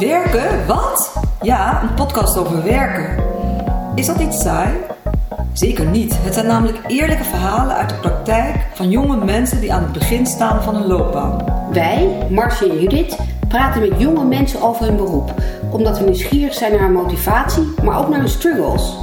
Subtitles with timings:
[0.00, 0.66] Werken?
[0.66, 1.12] Wat?
[1.42, 3.24] Ja, een podcast over werken.
[3.94, 4.70] Is dat iets saai?
[5.52, 6.16] Zeker niet.
[6.22, 10.26] Het zijn namelijk eerlijke verhalen uit de praktijk van jonge mensen die aan het begin
[10.26, 11.44] staan van hun loopbaan.
[11.72, 13.18] Wij, Marcia en Judith,
[13.48, 15.34] praten met jonge mensen over hun beroep.
[15.70, 18.96] Omdat we nieuwsgierig zijn naar hun motivatie, maar ook naar hun struggles.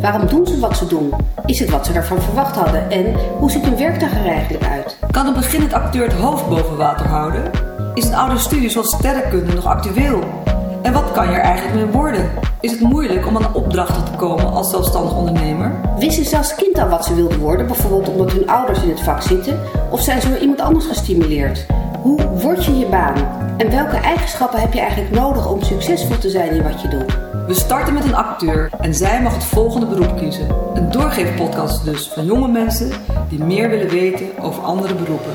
[0.00, 1.12] Waarom doen ze wat ze doen?
[1.46, 2.90] Is het wat ze ervan verwacht hadden?
[2.90, 4.98] En hoe ziet hun werkdag er eigenlijk uit?
[5.10, 7.50] Kan een beginnend acteur het hoofd boven water houden?
[7.94, 10.43] Is een oude studie zoals sterrenkunde nog actueel?
[10.84, 12.30] En wat kan je er eigenlijk mee worden?
[12.60, 15.80] Is het moeilijk om aan opdrachten te komen als zelfstandig ondernemer?
[15.98, 19.00] Wisten ze als kind al wat ze wilden worden, bijvoorbeeld omdat hun ouders in het
[19.00, 19.60] vak zitten?
[19.90, 21.66] Of zijn ze door iemand anders gestimuleerd?
[22.02, 23.16] Hoe word je je baan?
[23.56, 27.18] En welke eigenschappen heb je eigenlijk nodig om succesvol te zijn in wat je doet?
[27.46, 30.48] We starten met een acteur en zij mag het volgende beroep kiezen.
[30.74, 32.90] Een doorgeefpodcast dus van jonge mensen
[33.28, 35.34] die meer willen weten over andere beroepen.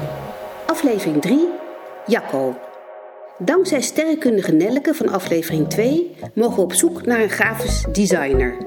[0.65, 1.47] Aflevering 3,
[2.05, 2.55] Jacco.
[3.41, 8.57] Dankzij sterrenkundige Nelleke van aflevering 2 mogen we op zoek naar een grafisch designer.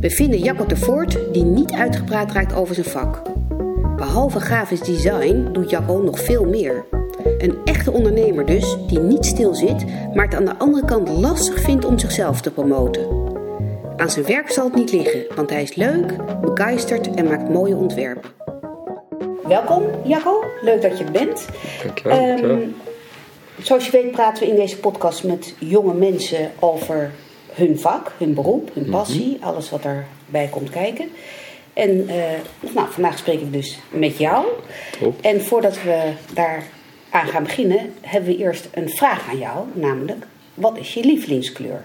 [0.00, 3.22] We vinden Jacco de Voort die niet uitgepraat raakt over zijn vak.
[3.96, 6.84] Behalve grafisch design doet Jacco nog veel meer.
[7.38, 9.84] Een echte ondernemer dus, die niet stil zit,
[10.14, 13.06] maar het aan de andere kant lastig vindt om zichzelf te promoten.
[13.96, 17.76] Aan zijn werk zal het niet liggen, want hij is leuk, begeisterd en maakt mooie
[17.76, 18.30] ontwerpen.
[19.48, 21.46] Welkom Jacco, leuk dat je bent.
[21.84, 22.18] Dankjewel.
[22.18, 22.87] Ehm, dankjewel.
[23.62, 27.10] Zoals je weet praten we in deze podcast met jonge mensen over
[27.52, 31.08] hun vak, hun beroep, hun passie, alles wat erbij komt kijken.
[31.72, 32.16] En eh,
[32.74, 34.46] nou, vandaag spreek ik dus met jou.
[35.00, 35.20] Top.
[35.20, 36.62] En voordat we daar
[37.10, 41.84] aan gaan beginnen, hebben we eerst een vraag aan jou, namelijk: wat is je lievelingskleur?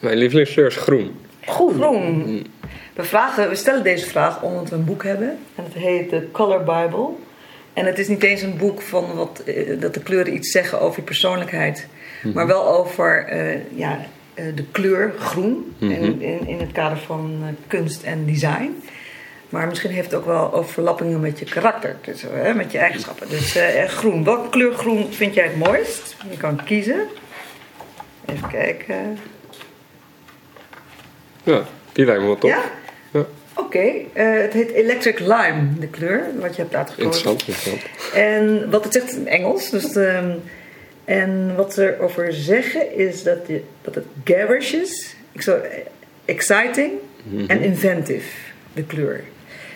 [0.00, 1.16] Mijn lievelingskleur is groen.
[1.40, 1.74] Groen.
[1.74, 2.46] Groen.
[2.94, 5.38] We, vragen, we stellen deze vraag omdat we een boek hebben.
[5.54, 7.08] En het heet The Color Bible.
[7.76, 10.80] En het is niet eens een boek van wat, eh, dat de kleuren iets zeggen
[10.80, 11.86] over je persoonlijkheid.
[12.34, 15.74] Maar wel over eh, ja, eh, de kleur groen.
[15.78, 15.90] Mhm.
[15.90, 18.82] in, in, in het kader van kunst en design.
[19.48, 21.96] Maar misschien heeft het ook wel overlappingen met je karakter.
[22.00, 23.28] Dus, met je eigenschappen.
[23.28, 24.24] Dus groen.
[24.24, 26.16] Welke kleur groen vind jij het mooist?
[26.30, 27.06] Je kan kiezen.
[28.26, 29.18] Even kijken.
[31.42, 32.50] Ja, die lijkt me wel top.
[32.50, 32.62] Ja?
[33.56, 33.78] Oké,
[34.12, 37.04] eh, het heet Electric Lime, de kleur, wat je hebt uitgekozen.
[37.30, 37.82] Interessant, interessant.
[38.14, 39.70] En wat het zegt in Engels.
[39.70, 40.30] Dus ehm,
[41.04, 45.14] en wat ze erover zeggen is dat, je, dat het garish is.
[45.32, 45.58] Ik zou,
[46.24, 46.92] exciting
[47.46, 48.28] en inventive,
[48.74, 49.20] de kleur.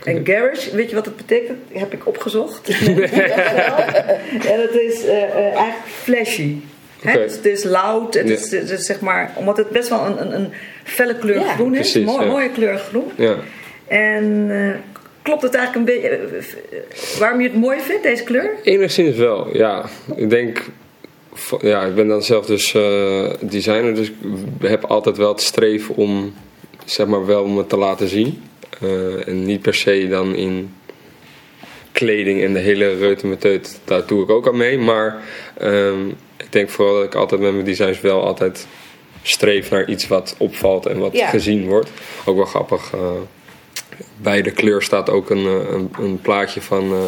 [0.04, 1.58] En garish, weet je wat het betekent?
[1.72, 2.68] Heb ik opgezocht.
[2.68, 6.56] en het is eh, eh, eigenlijk flashy.
[7.02, 8.14] Dus het is loud.
[8.14, 8.34] Het Ja.
[8.34, 10.52] is, het is zeg maar, omdat het best wel een, een, een
[10.84, 11.78] felle kleur Ja, groen is.
[11.78, 12.30] precies, Mooi- ja.
[12.30, 13.12] Mooie kleur groen.
[13.90, 14.74] En eh,
[15.22, 18.50] klopt het eigenlijk een beetje eh, eh, waarom je het mooi vindt, deze kleur?
[18.62, 19.84] Enigszins wel, ja.
[20.16, 20.64] Ik denk,
[21.60, 22.72] ja, ik ben dan zelf dus
[23.40, 26.34] designer, dus ik heb altijd wel het streven om,
[26.84, 28.42] zeg maar, wel me te laten zien.
[29.26, 30.74] En niet per se dan in
[31.92, 34.78] kleding en de hele reutemeteut, daar doe ik ook aan mee.
[34.78, 35.22] Maar
[35.58, 38.66] ehm, ik denk vooral dat ik altijd met mijn designs wel altijd
[39.22, 41.28] streef naar iets wat opvalt en wat Ja.
[41.28, 41.90] gezien wordt.
[42.24, 42.90] Ook wel grappig.
[42.94, 43.00] eh,
[44.16, 46.98] bij de kleur staat ook een, eh, een, een plaatje van eh,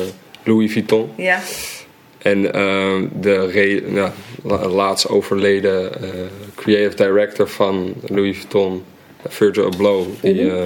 [0.42, 1.10] Louis Vuitton.
[1.16, 1.40] Ja.
[2.18, 6.08] En ehm, de re- ja, la- laatst overleden eh,
[6.54, 8.84] creative director van Louis Vuitton,
[9.28, 10.64] Virgil Abloh, die, eh,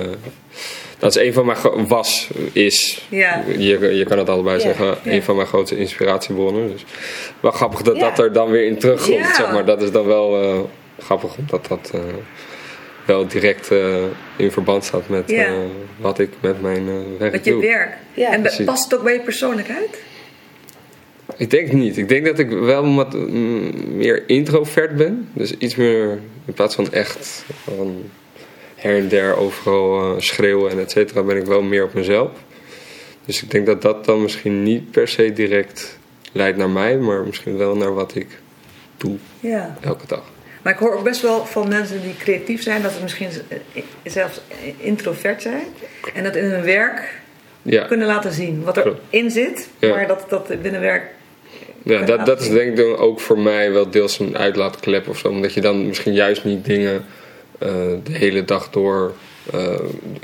[0.98, 3.44] dat is een van mijn was, is, Ja.
[3.58, 4.96] je, je kan het allebei zeggen, ja.
[5.04, 6.68] een van mijn grootste inspiratiebronnen.
[6.72, 6.84] Dus
[7.40, 9.64] wel grappig dat dat er dan weer in terugkomt, zeg maar.
[9.64, 10.58] Dat is dan wel eh,
[11.04, 12.00] grappig, omdat dat eh,
[13.06, 14.02] wel direct eh,
[14.36, 15.44] in verband staat met Ja.
[15.46, 15.52] eh,
[15.98, 17.60] wat ik met mijn eh, werk Met je doe.
[17.60, 17.96] werk.
[18.14, 18.32] Ja.
[18.32, 18.64] en Precies.
[18.64, 20.02] past het ook bij je persoonlijkheid?
[21.36, 21.96] Ik denk niet.
[21.96, 25.28] Ik denk dat ik wel wat mm, meer introvert ben.
[25.32, 28.02] Dus iets meer in plaats van echt van
[28.74, 32.30] her en der overal eh, schreeuwen en et cetera, ben ik wel meer op mezelf.
[33.24, 35.98] Dus ik denk dat dat dan misschien niet per se direct
[36.32, 38.26] leidt naar mij, maar misschien wel naar wat ik
[38.96, 39.76] doe Ja.
[39.80, 40.22] elke dag.
[40.66, 43.82] Maar ik hoor ook best wel van mensen die creatief zijn, dat ze misschien eh,
[44.04, 44.40] zelfs
[44.76, 45.62] introvert zijn.
[46.14, 47.20] En dat in hun werk
[47.62, 49.68] Ja, kunnen laten zien wat erin zit.
[49.78, 49.88] Ja.
[49.88, 51.02] Maar dat dat binnen werk.
[51.82, 55.18] ja dat, dat is denk ik dan ook voor mij wel deels een uitlaatklep of
[55.18, 55.28] zo.
[55.28, 57.04] Omdat je dan misschien juist niet dingen
[57.58, 57.68] eh,
[58.04, 59.14] de hele dag door,
[59.52, 59.78] eh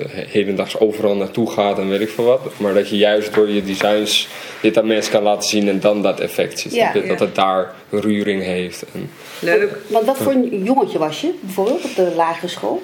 [0.09, 2.41] hedendaags overal naartoe gaat en weet ik veel wat.
[2.57, 4.29] Maar dat je juist door je designs
[4.61, 6.75] dit aan mensen kan laten zien en dan dat effect ziet.
[6.75, 6.93] Ja.
[6.93, 7.15] Dat Ja.
[7.15, 8.85] het daar reuring heeft.
[8.95, 9.77] En, Leuk.
[9.87, 12.83] Want wat voor een jongetje was je, bijvoorbeeld op de lagere school?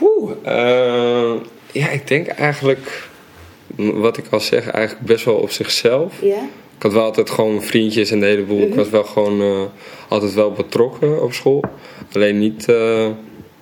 [0.00, 1.32] Oeh, eh,
[1.72, 3.08] ja, ik denk eigenlijk,
[3.76, 6.12] wat ik al zeg, eigenlijk best wel op zichzelf.
[6.22, 6.38] Ja.
[6.76, 8.60] Ik had wel altijd gewoon vriendjes en de hele boel.
[8.60, 9.62] Ik was wel gewoon eh,
[10.08, 11.64] altijd wel betrokken op school.
[12.12, 12.66] Alleen niet...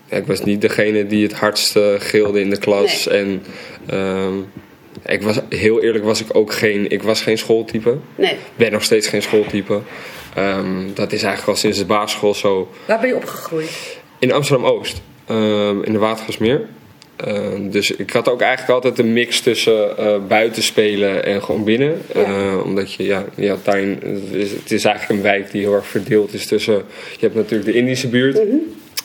[0.08, 3.08] ja, ik was niet degene die het hardst eh, gilde in de klas.
[3.08, 3.42] En
[3.86, 4.34] ehm,
[5.06, 6.90] ik was, heel eerlijk was ik ook geen...
[6.90, 7.96] Ik was geen schooltype.
[8.14, 8.36] Nee.
[8.56, 9.80] ben nog steeds geen schooltype.
[10.34, 12.70] Ehm, dat is eigenlijk al sinds de basisschool zo.
[12.84, 13.98] Waar ben je opgegroeid?
[14.18, 16.60] In Amsterdam-Oost, ehm, in de Watergasmeer.
[17.70, 22.02] Dus ik had ook eigenlijk altijd een mix tussen eh, buiten spelen en gewoon binnen.
[22.14, 22.56] Ja.
[22.56, 25.86] Omdat je, ja, ja daarin, het is, het is eigenlijk een wijk die heel erg
[25.86, 26.74] verdeeld is tussen...
[27.10, 28.40] Je hebt natuurlijk de Indische buurt.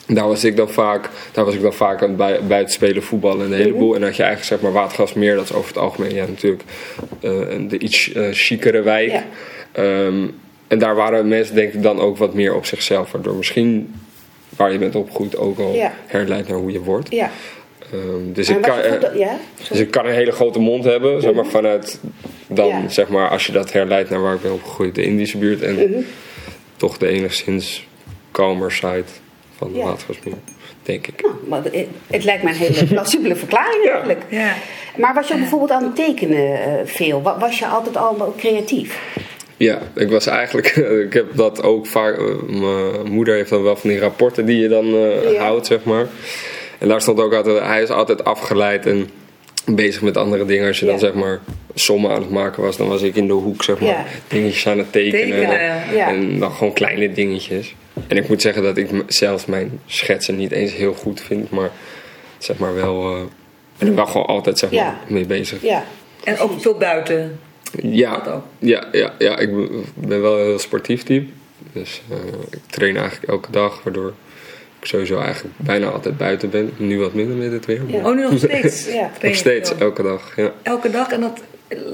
[0.07, 3.03] Daar was ik dan vaak, daar was ik dan vaak aan het bui- buiten spelen,
[3.03, 3.93] voetballen en een heleboel.
[3.93, 6.63] En dan had je eigenlijk zeg maar Watergasmeer, dat is over het algemeen ja, natuurlijk
[7.21, 7.31] eh,
[7.67, 9.11] de iets eh chicere wijk.
[9.11, 9.25] Ja.
[9.71, 10.27] Ehm,
[10.67, 13.11] en daar waren mensen denk ik dan ook wat meer op zichzelf.
[13.11, 13.93] Waardoor misschien
[14.55, 15.93] waar je bent opgegroeid ook al Ja.
[16.05, 17.11] herleidt naar hoe je wordt.
[17.11, 17.31] Ja.
[17.91, 19.37] Ehm, dus, Maar ik kan, ja?
[19.69, 21.99] dus ik kan een hele grote mond hebben, zeg maar vanuit
[22.47, 25.61] dan, zeg maar, als je dat herleidt naar waar ik ben opgegroeid, de Indische buurt.
[25.61, 26.01] En Mhm.
[26.77, 27.87] toch de enigszins
[28.31, 29.03] kalmer side
[29.57, 29.83] van de Ja.
[29.85, 30.35] Watergasmeer,
[30.83, 31.21] denk ik.
[31.21, 33.89] Nou, maar het, het lijkt mij een hele plausibele verklaring Ja.
[33.91, 34.21] eigenlijk.
[34.29, 34.53] Ja.
[34.97, 37.21] Maar was je bijvoorbeeld aan het tekenen eh, veel?
[37.21, 38.99] Wa- Was je altijd al creatief?
[39.57, 40.67] Ja, ik was eigenlijk,
[41.07, 44.57] ik heb dat ook vaak, eh, mijn moeder heeft dan wel van die rapporten die
[44.59, 45.41] je dan eh, Ja.
[45.43, 46.07] houdt, zeg maar.
[46.77, 49.09] En daar stond ook altijd, hij is altijd afgeleid en
[49.65, 50.67] bezig met andere dingen.
[50.67, 51.39] Als je dan zeg maar
[51.73, 54.05] sommen aan het maken was, dan was ik in de hoek, zeg maar, Ja.
[54.27, 55.37] dingetjes aan het tekenen.
[55.39, 56.07] Tekenen, ja.
[56.07, 57.75] En dan gewoon kleine dingetjes.
[58.07, 61.69] En ik moet zeggen dat ik zelfs mijn schetsen niet eens heel goed vind, maar
[62.37, 63.21] zeg maar wel, eh
[63.77, 64.99] ben ik wel gewoon altijd zeg maar Ja.
[65.07, 65.61] mee bezig.
[65.61, 65.83] Ja.
[66.23, 67.39] En ook veel buiten.
[67.71, 68.43] Dat Ja, ook.
[68.59, 69.49] ja, ja, ja, ik
[69.95, 71.31] ben- wel een heel sportief type.
[71.73, 72.17] Dus eh,
[72.49, 74.13] ik train eigenlijk elke dag, waardoor
[74.79, 76.71] ik sowieso eigenlijk bijna altijd buiten ben.
[76.77, 77.81] Nu wat minder met het weer.
[77.87, 77.97] Ja.
[78.09, 78.87] Oh, nu nog steeds?
[78.87, 79.11] Ja.
[79.21, 80.33] Nog steeds, elke dag.
[80.35, 80.51] Ja.
[80.61, 81.41] Elke dag en dat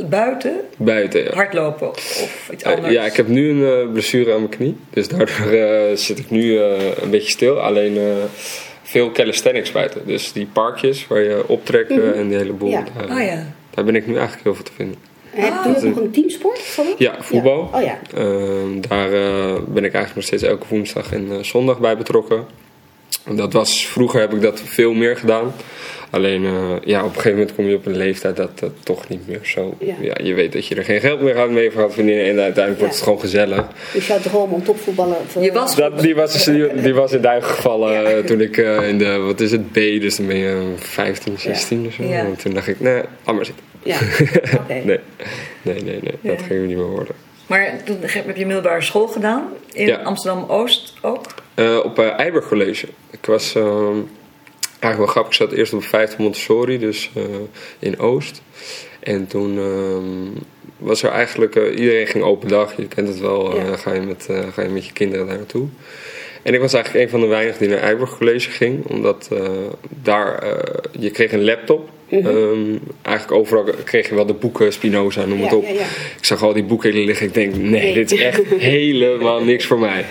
[0.09, 0.55] buiten?
[0.77, 1.33] Buiten, ja.
[1.33, 2.93] Hardlopen of iets Eh, anders?
[2.93, 4.75] ja, ik heb nu een eh, blessure aan mijn knie.
[4.89, 7.59] Dus daardoor eh, zit ik nu een beetje stil.
[7.59, 7.97] Alleen
[8.83, 10.01] veel calisthenics buiten.
[10.05, 12.69] Dus die parkjes waar je optrekken en die hele boel.
[12.69, 12.83] Ja.
[12.97, 13.45] Daar, Oh ja.
[13.73, 14.95] daar ben ik nu eigenlijk heel veel te vinden.
[15.33, 15.77] En heb je Ah.
[15.77, 16.59] ook nog een teamsport?
[16.59, 16.85] van?
[16.97, 17.69] Ja, voetbal.
[17.73, 17.99] Oh ja.
[18.15, 19.09] Ehm, daar
[19.67, 22.45] ben ik eigenlijk nog steeds elke woensdag en zondag bij betrokken.
[23.31, 25.53] Dat was, vroeger heb ik dat veel meer gedaan.
[26.09, 26.51] Alleen eh,
[26.83, 29.39] ja, op een gegeven moment kom je op een leeftijd dat dat toch niet meer
[29.43, 29.75] zo.
[29.79, 29.93] Ja.
[30.01, 30.13] Ja.
[30.23, 32.93] je weet dat je er geen geld meer gaat mee gaat verdienen en uiteindelijk wordt
[32.93, 33.65] het gewoon gezellig.
[33.93, 35.17] Dus jouw droom om topvoetballer...
[35.33, 38.03] te- Je was Dat, die, was, die, die was in duigen gevallen Ja.
[38.03, 40.81] eh, toen ik eh, in de, wat is het, B, dus dan ben je eh,
[40.83, 42.03] 15, 16 of zo.
[42.03, 42.19] Ja.
[42.19, 43.63] En toen dacht ik, nee, laat maar zitten.
[43.83, 43.97] Ja,
[44.61, 44.73] oké.
[44.73, 44.99] Nee,
[45.61, 47.15] nee, nee, nee dat ging niet meer worden.
[47.47, 49.43] Maar toen heb je middelbare school gedaan.
[49.73, 49.95] In Ja.
[49.97, 51.25] Amsterdam-Oost ook.
[51.53, 52.87] Eh, op uh, Eiberg College.
[53.11, 53.97] Ik was ehm,
[54.79, 55.31] eigenlijk wel grappig.
[55.31, 57.23] Ik zat eerst op 50 Montessori, dus eh,
[57.79, 58.41] in Oost.
[58.99, 60.43] En toen ehm,
[60.77, 61.55] was er eigenlijk...
[61.55, 62.77] eh, iedereen ging open dag.
[62.77, 63.55] Je kent het wel.
[63.57, 63.75] eh, Ja.
[63.75, 65.67] ga, je met, ga je met je kinderen daar naartoe.
[66.43, 68.85] En ik was eigenlijk een van de weinigen die naar Eiberg College ging.
[68.85, 69.29] Omdat
[69.89, 70.43] daar...
[70.99, 71.89] je kreeg een laptop.
[72.09, 72.27] Mhm.
[72.27, 75.63] Ehm, eigenlijk overal kreeg je wel de boeken Spinoza, noem het Ja, op.
[75.63, 75.85] ja, ja.
[76.17, 77.27] Ik zag al die boeken liggen.
[77.27, 77.93] Ik denk, nee, Nee.
[77.93, 80.05] dit is echt helemaal niks voor mij.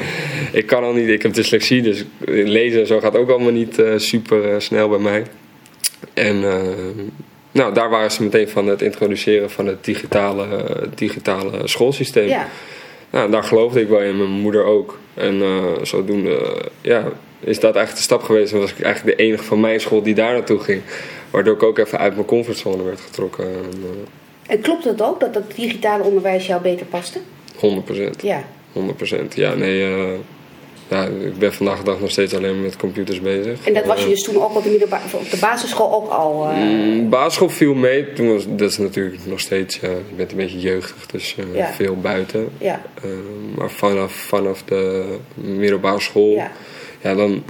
[0.53, 3.79] Ik kan al niet, ik heb dyslexie, dus lezen en zo gaat ook allemaal niet
[3.79, 5.23] eh, super eh, snel bij mij.
[6.15, 6.61] En eh,
[7.53, 10.47] nou, daar waren ze meteen van het introduceren van het digitale,
[10.94, 12.37] digitale schoolsysteem.
[13.11, 14.99] Nou, daar geloofde ik wel in, mijn moeder ook.
[15.15, 17.05] En eh, zodoende, ja,
[17.41, 18.53] is dat eigenlijk de stap geweest.
[18.53, 20.82] En was ik eigenlijk de enige van mijn school die daar naartoe ging.
[21.31, 23.44] Waardoor ik ook even uit mijn comfortzone werd getrokken.
[23.44, 24.06] En,
[24.47, 27.19] En klopt het ook dat het digitale onderwijs jou beter paste?
[27.56, 27.61] 100%.
[28.23, 28.44] Ja.
[28.73, 29.35] 100%.
[29.35, 29.82] Ja, nee.
[29.82, 30.13] eh,
[30.89, 33.67] ja, ik ben vandaag de dag nog steeds alleen maar met computers bezig.
[33.67, 36.11] En dat was je Eh, dus toen ook op de, middelba- op de basisschool ook
[36.11, 36.44] al...
[36.55, 38.13] mm, basisschool viel mee.
[38.13, 41.67] Toen was, dat is natuurlijk nog steeds, ja, je bent een beetje jeugdig, dus Ja.
[41.73, 42.49] veel buiten.
[42.58, 42.82] ja.
[43.56, 45.05] Maar vanaf, vanaf de
[45.35, 46.51] middelbare school, Ja.
[47.03, 47.15] ja.
[47.15, 47.43] dan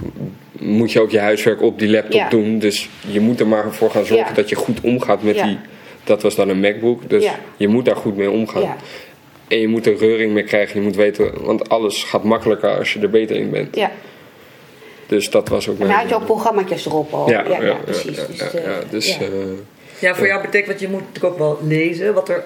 [0.59, 2.29] moet je ook je huiswerk op die laptop Ja.
[2.29, 2.59] doen.
[2.59, 4.33] Dus je moet er maar voor gaan zorgen Ja.
[4.33, 5.43] dat je goed omgaat met Ja.
[5.45, 5.57] die.
[6.03, 7.39] Dat was dan een MacBook, dus Ja.
[7.57, 8.61] je moet daar goed mee omgaan.
[8.61, 8.75] Ja.
[9.47, 12.93] En je moet er reuring mee krijgen, je moet weten, want alles gaat makkelijker als
[12.93, 13.75] je er beter in bent.
[13.75, 13.91] ja.
[15.07, 15.91] Dus dat was ook mijn.
[15.91, 17.29] had je ook programma's erop al.
[17.29, 18.17] ja, ja, ja, precies.
[18.17, 19.25] ja, dus, ja, eh, ja, dus, ja.
[19.25, 19.29] eh,
[19.99, 22.43] Ja, voor jou betekent dat je moet natuurlijk ook wel lezen wat er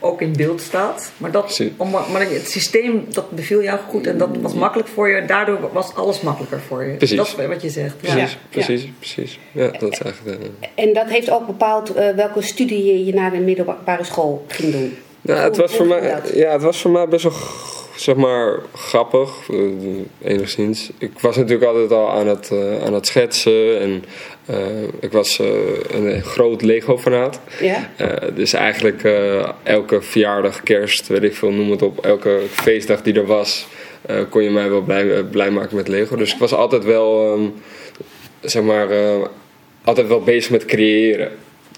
[0.00, 1.12] ook in beeld staat.
[1.16, 5.08] Maar, dat, om, maar het systeem, dat beviel jou goed en dat was makkelijk voor
[5.08, 5.24] je.
[5.24, 6.94] Daardoor was alles makkelijker voor je.
[6.94, 7.16] Precies.
[7.16, 7.94] Dat is wat je zegt.
[8.00, 8.12] Ja.
[8.14, 8.38] precies, Ja.
[8.50, 9.38] precies, precies.
[9.52, 10.42] Ja, dat is eigenlijk.
[10.60, 14.72] eh, En dat heeft ook bepaald eh, welke studie je na de middelbare school ging
[14.72, 14.96] doen.
[15.20, 16.30] Nou, het was, voor mij, dat?
[16.34, 17.32] ja, het was voor mij best wel
[17.96, 20.90] zeg maar grappig, eh, enigszins.
[20.98, 24.04] Ik was natuurlijk altijd al aan het, eh, aan het schetsen en
[24.46, 25.40] eh, ik was
[25.90, 27.40] een groot Lego-fanaat.
[27.60, 27.90] Ja?
[28.34, 29.02] Dus eigenlijk
[29.62, 33.66] elke verjaardag, kerst, weet ik veel, noem het op, elke feestdag die er was,
[34.28, 36.16] kon je mij wel blij, blij maken met Lego.
[36.16, 37.48] Dus ik was altijd wel, ehm,
[38.40, 38.88] zeg maar,
[39.84, 41.30] altijd wel bezig met creëren.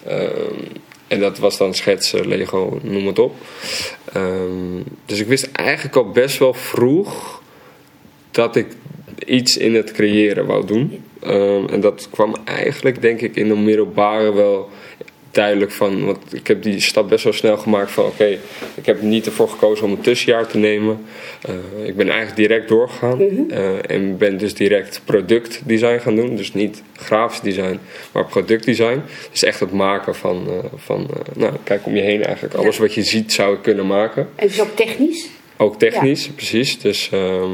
[0.07, 0.65] Ehm,
[1.09, 3.35] en dat was dan schetsen, Lego, noem het op.
[4.13, 7.43] Ehm, dus ik wist eigenlijk al best wel vroeg
[8.31, 8.67] dat ik
[9.27, 11.05] iets in het creëren wou doen.
[11.21, 14.71] Ehm, en dat kwam eigenlijk, denk ik, in de middelbare wel
[15.31, 16.05] duidelijk van.
[16.05, 18.39] Want ik heb die stap best wel snel gemaakt van: oké,
[18.75, 21.07] ik heb niet ervoor gekozen om een tussenjaar te nemen.
[21.43, 26.37] Eh, ik ben eigenlijk direct doorgegaan eh, en ben dus direct productdesign gaan doen.
[26.37, 27.79] Dus niet grafisch design,
[28.13, 29.03] maar productdesign.
[29.31, 32.55] Dus echt het maken van, eh, van nou, kijk om je heen eigenlijk.
[32.55, 34.29] Alles wat je ziet zou ik kunnen maken.
[34.35, 35.29] En dus ook technisch?
[35.57, 36.79] Ook technisch, precies.
[36.79, 37.53] Dus, ehm,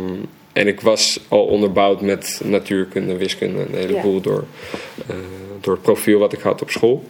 [0.52, 4.44] en ik was al onderbouwd met natuurkunde, wiskunde, een heleboel door,
[5.60, 7.04] door het profiel wat ik had op school.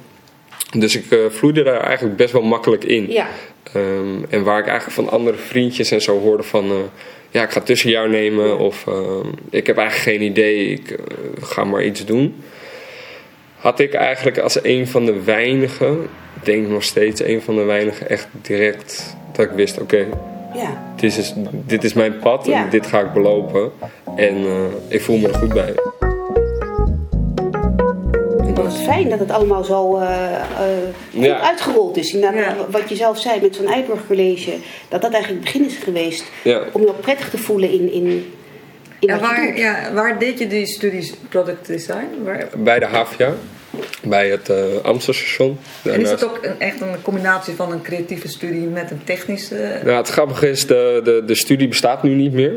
[0.76, 3.11] Dus ik eh, vloeide daar eigenlijk best wel makkelijk in.
[3.11, 3.26] Ja.
[3.73, 6.64] Ehm, en waar ik eigenlijk van andere vriendjes en zo hoorde van...
[6.64, 6.76] eh,
[7.31, 10.99] ja, ik ga tussenjaar nemen of ehm, ik heb eigenlijk geen idee, ik eh,
[11.40, 12.35] ga maar iets doen.
[13.57, 15.93] Had ik eigenlijk als een van de weinigen,
[16.40, 20.07] ik denk nog steeds een van de weinigen, echt direct dat ik wist, oké,
[20.54, 20.95] Ja.
[20.97, 21.33] dit, is,
[21.66, 22.64] dit is mijn pad Ja.
[22.64, 23.73] en dit ga ik belopen.
[24.16, 24.37] En
[24.88, 25.75] ik voel me er goed bij.
[28.75, 30.43] Wat fijn dat het allemaal zo eh, eh,
[31.11, 31.40] Ja.
[31.40, 32.11] uitgerold is.
[32.11, 32.57] Ja.
[32.71, 34.50] Wat je zelf zei met zo'n Eiburg College,
[34.88, 36.62] dat dat eigenlijk het begin is geweest Ja.
[36.73, 38.33] om je ook prettig te voelen in, in,
[38.99, 42.07] in En waar, ja, waar deed je die studies product design?
[42.25, 43.35] Waar, Bij de HVA,
[44.02, 45.59] bij het uh, Amstelstation.
[45.85, 49.81] en is het ook een, echt een combinatie van een creatieve studie met een technische...
[49.85, 52.52] Nou, het grappige is, de, de, de studie bestaat nu niet meer.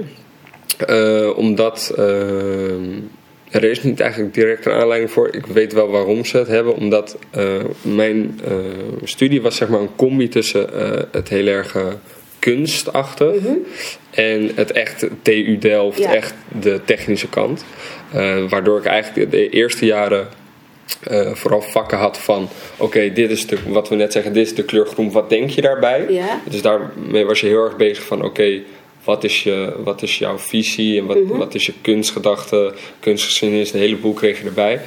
[0.87, 2.05] Eh, omdat eh,
[3.51, 5.35] er is niet eigenlijk direct een aanleiding voor.
[5.35, 6.75] Ik weet wel waarom ze het hebben.
[6.75, 7.43] Omdat eh,
[7.81, 8.53] mijn eh,
[9.03, 11.75] studie was zeg maar een combi tussen eh, het heel erg
[12.39, 13.43] kunstachtig
[14.09, 16.13] en het echt TU Delft, Ja.
[16.13, 17.65] echt de technische kant.
[18.49, 20.27] Waardoor ik eigenlijk de eerste jaren
[21.33, 22.49] vooral vakken had van...
[22.77, 25.49] oké, dit is de, wat we net zeggen, dit is de kleur groen, wat denk
[25.49, 26.05] je daarbij?
[26.09, 26.41] Ja.
[26.49, 28.23] Dus daarmee was je heel erg bezig van...
[28.23, 28.61] oké,
[29.07, 33.73] wat, is je, wat is jouw visie en wat, wat is je kunstgedachte, kunstgeschiedenis...
[33.73, 34.81] een heleboel kreeg je erbij.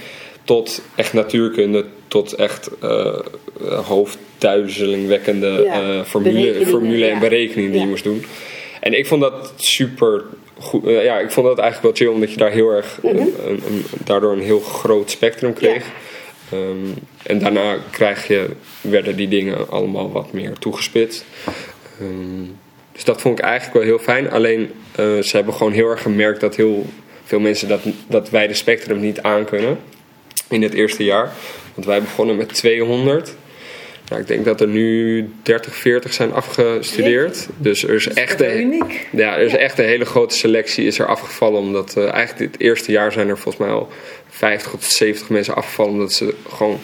[0.45, 3.19] Tot echt natuurkunde, tot echt eh
[3.87, 7.19] hoofdduizelingwekkende Ja, eh, formule, formule en ja.
[7.19, 7.85] berekeningen die Ja.
[7.85, 8.25] je moest doen.
[8.81, 10.25] En ik vond dat super
[10.59, 10.83] goed.
[10.85, 14.33] ja, ik vond dat eigenlijk wel chill, omdat je daar heel erg een, een- daardoor
[14.33, 15.85] een heel groot spectrum kreeg.
[16.53, 16.87] Ehm,
[17.23, 18.47] en daarna krijg je,
[18.81, 21.25] werden die dingen allemaal wat meer toegespitst.
[22.01, 22.45] Ehm,
[22.93, 24.31] dus dat vond ik eigenlijk wel heel fijn.
[24.31, 26.87] Alleen eh, ze hebben gewoon heel erg gemerkt dat heel
[27.25, 29.79] veel mensen dat, dat wij de spectrum niet aankunnen
[30.49, 31.33] in het eerste jaar.
[31.75, 33.35] Want wij begonnen met 200.
[34.09, 37.49] Nou, ik denk dat er nu 30, 40 zijn afgestudeerd.
[37.57, 39.09] Dus er is echt een, uniek.
[39.13, 41.61] ja, er is echt een hele grote selectie is er afgevallen.
[41.61, 43.89] Omdat eh, eigenlijk dit eerste jaar zijn er volgens mij al
[44.29, 45.93] 50 tot 70 mensen afgevallen.
[45.93, 46.81] Omdat ze gewoon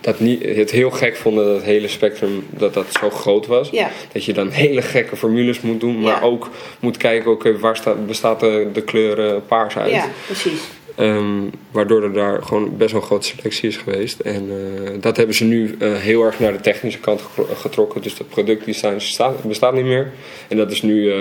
[0.00, 3.70] dat niet, het heel gek vonden dat het hele spectrum dat dat zo groot was.
[3.70, 3.90] Ja.
[4.12, 6.00] Dat je dan hele gekke formules moet doen.
[6.00, 6.20] Maar Ja.
[6.20, 9.90] ook moet kijken, oké, waar staat, bestaat de, de kleur eh, paars uit.
[9.90, 10.60] Ja, precies.
[10.96, 11.40] Ehm,
[11.70, 14.20] waardoor er daar gewoon best wel een grote selectie is geweest.
[14.20, 17.22] En eh, dat hebben ze nu eh, heel erg naar de technische kant
[17.54, 18.02] getrokken.
[18.02, 20.12] Dus dat productdesign staat, bestaat niet meer.
[20.48, 21.12] En dat is nu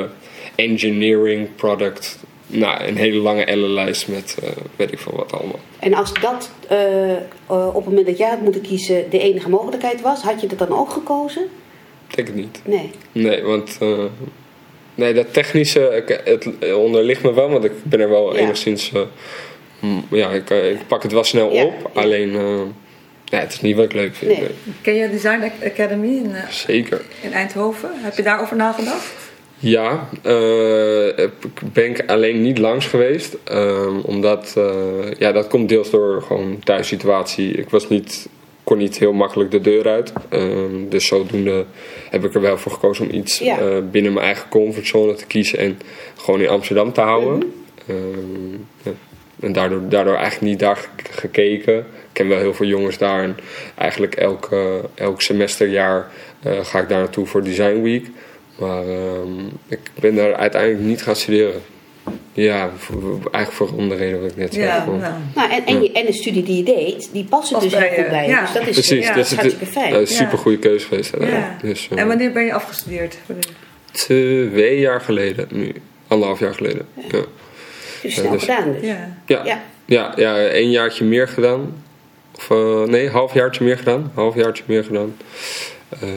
[0.56, 2.18] engineering, product.
[2.52, 5.60] Nou, een hele lange ellenlijst met eh, weet ik veel wat allemaal.
[5.80, 9.50] En als dat eh, eh, op het moment dat jij had moeten kiezen de enige
[9.50, 11.44] mogelijkheid was, had je dat dan ook gekozen?
[12.10, 12.62] Ik denk het niet.
[12.66, 12.92] Nee.
[13.12, 14.04] Nee, want eh,
[14.96, 18.40] nee, dat technische, ik- het onderligt me wel, want ik ben er wel Ja.
[18.40, 18.92] enigszins.
[20.12, 21.74] ja, ik, ik pak het wel snel Ja, op.
[21.94, 22.02] ja.
[22.02, 22.62] Alleen, eh,
[23.26, 24.32] ja, het is niet wat ik leuk vind.
[24.32, 24.40] Nee.
[24.42, 24.50] nee.
[24.82, 27.02] Ken je Design Academy in, Zeker.
[27.22, 27.90] in Eindhoven?
[27.96, 29.14] Heb je daarover nagedacht?
[29.62, 31.24] Ja, eh,
[31.74, 33.38] ben ik alleen niet langs geweest.
[33.44, 37.52] ehm, omdat, eh, ja, dat komt deels door gewoon thuissituatie.
[37.52, 38.28] Ik was niet,
[38.64, 40.14] kon niet heel makkelijk de deur uit.
[40.30, 41.66] Ehm, dus zodoende
[42.10, 43.60] heb ik er wel voor gekozen om iets Ja.
[43.60, 45.60] eh, binnen mijn eigen comfortzone te kiezen.
[45.60, 45.80] En
[46.18, 47.54] gewoon in Amsterdam te houden.
[47.88, 48.52] Ehm,
[48.84, 48.92] ja.
[49.40, 51.78] En daardoor, daardoor eigenlijk niet daar ge- gekeken.
[51.78, 53.24] Ik ken wel heel veel jongens daar.
[53.24, 53.38] En
[53.76, 54.50] eigenlijk elk,
[54.96, 56.12] elk semesterjaar
[56.44, 58.06] eh, ga ik daar naartoe voor Design Week.
[58.60, 61.62] Maar ehm, ik ben daar uiteindelijk niet gaan studeren.
[62.34, 64.66] Ja, voor- eigenlijk voor om de reden wat ik net zei.
[64.66, 65.00] Ja, nou.
[65.36, 67.90] Nou, en, en, je, en de studie die je deed, die paste Past dus heel
[67.90, 68.30] bij goed bij je.
[68.30, 68.42] ja.
[68.42, 69.94] Dus dat is, Precies, ja, dus dat is hartstikke fijn.
[70.02, 71.14] is een super goede keuze geweest.
[71.62, 73.18] Dus, eh, En wanneer ben je afgestudeerd?
[73.26, 73.46] Wanneer-
[73.92, 75.74] twee jaar geleden nu.
[76.08, 76.88] Anderhalf jaar geleden.
[77.12, 77.20] Ja.
[78.02, 78.82] Dus snel dus- gedaan dus.
[78.82, 79.18] Ja.
[79.26, 79.42] Ja.
[79.46, 79.62] Ja.
[79.86, 81.84] Ja, ja, een jaartje meer gedaan.
[82.36, 84.12] Of eh, nee, half jaartje meer gedaan.
[84.14, 85.16] Half jaartje meer gedaan.
[85.90, 86.10] Ehm,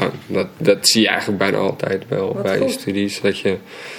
[0.00, 2.70] ja, dat, dat zie je eigenlijk bijna altijd wel Wat bij je goed.
[2.70, 3.20] studies.
[3.20, 3.56] Dat je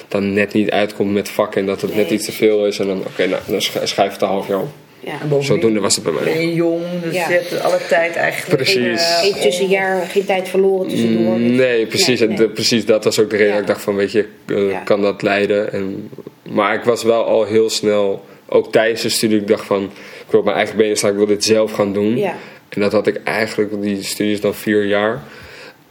[0.08, 2.80] dan net niet uitkomt met vakken en dat het net iets te veel is.
[2.80, 4.70] En dan, oké, nou, dan sch- schrijf het een half jaar op.
[5.00, 5.42] Ja.
[5.42, 6.42] Zodoende was het bij ben mij.
[6.48, 7.28] je jong, dus Ja.
[7.30, 8.56] je hebt alle tijd eigenlijk.
[8.64, 9.02] Precies.
[9.02, 11.38] eh, Geen tussenjaar, geen tijd verloren tussendoor.
[11.38, 12.20] Mm, Nee, precies.
[12.20, 13.54] Nee, En de- precies dat was ook de reden Ja.
[13.60, 14.80] dat ik dacht van, weet je, eh, Ja.
[14.80, 15.72] kan dat leiden?
[15.74, 16.10] En,
[16.50, 20.26] maar ik was wel al heel snel, ook tijdens de studie, ik dacht van, ik
[20.32, 22.18] wil op mijn eigen benen staan, ik wil dit zelf gaan doen.
[22.18, 22.36] Ja.
[22.70, 25.24] En dat had ik eigenlijk, die studie is dan vier jaar.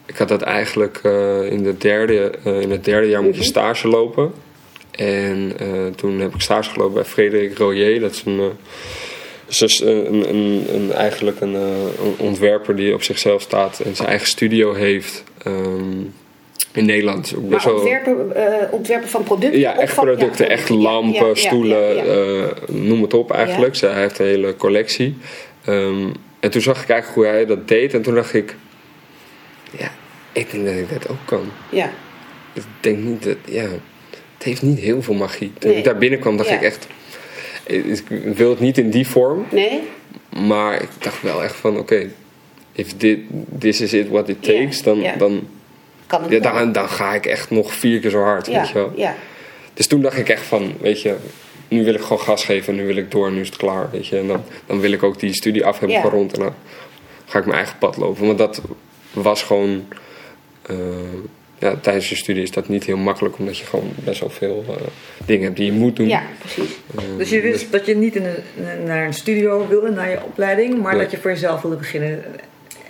[0.09, 3.41] Ik had dat eigenlijk eh, in, de derde, eh, in het derde jaar moet je
[3.41, 3.49] Mhm.
[3.49, 4.33] stage lopen.
[4.91, 8.01] En eh, toen heb ik stage gelopen bij Frederik Royer.
[8.01, 8.51] Dat is een,
[9.47, 11.57] zus- een, een, een, eigenlijk een,
[12.17, 16.01] ontwerper die op zichzelf staat en zijn eigen studio heeft ehm,
[16.73, 17.35] in Nederland.
[17.49, 18.33] Maar ontwerpen,
[18.71, 19.61] ontwerpen van producten?
[19.61, 20.45] ja, echt van- producten.
[20.45, 22.05] ja, echt lampen, ja, ja, stoelen,
[22.69, 23.75] noem het op eigenlijk.
[23.77, 25.17] Zij Hij heeft een hele collectie.
[25.65, 26.07] Ehm,
[26.41, 27.95] en toen zag ik eigenlijk hoe hij dat deed.
[27.95, 28.55] En toen dacht ik...
[30.39, 31.51] Ik denk dat ik dat ook kan.
[31.71, 31.91] Ja.
[32.53, 33.37] Ik denk niet dat...
[33.45, 33.63] Ja,
[34.35, 35.53] het heeft niet heel veel magie.
[35.59, 35.79] Toen Nee.
[35.79, 36.55] ik daar binnenkwam dacht Ja.
[36.55, 36.87] ik echt...
[37.65, 38.03] Ik
[38.35, 39.47] wil het niet in die vorm.
[39.51, 39.81] Nee?
[40.47, 41.79] Maar ik dacht wel echt van...
[41.79, 42.11] Oké,
[42.73, 43.19] if dit,
[43.59, 44.83] this is it what it Ja, takes...
[44.83, 45.15] Dan, ja.
[45.17, 45.49] dan,
[46.07, 48.47] Kan het dan, dan ga ik echt nog vier keer zo hard.
[48.47, 48.93] Weet je wel?
[48.97, 49.15] ja.
[49.75, 51.17] Dus toen dacht ik echt van, weet je,
[51.69, 54.07] nu wil ik gewoon gas geven, nu wil ik door, nu is het klaar, weet
[54.07, 54.19] je.
[54.19, 56.55] En dan, dan wil ik ook die studie af hebben gerond en dan
[57.25, 58.27] ga ik mijn eigen pad lopen.
[58.27, 58.61] Want dat
[59.13, 59.89] was gewoon,
[61.59, 64.65] ja, tijdens je studie is dat niet heel makkelijk, omdat je gewoon best wel veel
[64.69, 64.75] eh,
[65.27, 66.09] dingen hebt die je moet doen.
[66.09, 66.71] Ja, precies.
[66.97, 70.19] Eh, Dus je wist dat je niet in een, naar een studio wilde, naar je
[70.25, 71.03] opleiding, maar Nee.
[71.03, 72.25] dat je voor jezelf wilde beginnen.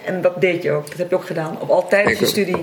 [0.04, 0.86] En dat deed je ook.
[0.88, 1.60] Dat heb je ook gedaan.
[1.60, 2.56] Of al tijdens Ik je studie.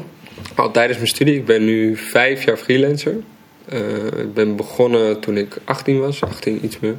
[0.56, 3.16] Al tijdens mijn studie, ik ben nu vijf jaar freelancer.
[3.66, 6.96] Eh, ik ben begonnen toen ik 18 was, 18 iets meer.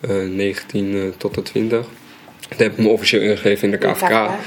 [0.00, 1.86] Eh 19 eh, tot de 20.
[2.48, 4.08] Toen heb ik me officieel ingeschreven in de In KVK.
[4.08, 4.38] ja.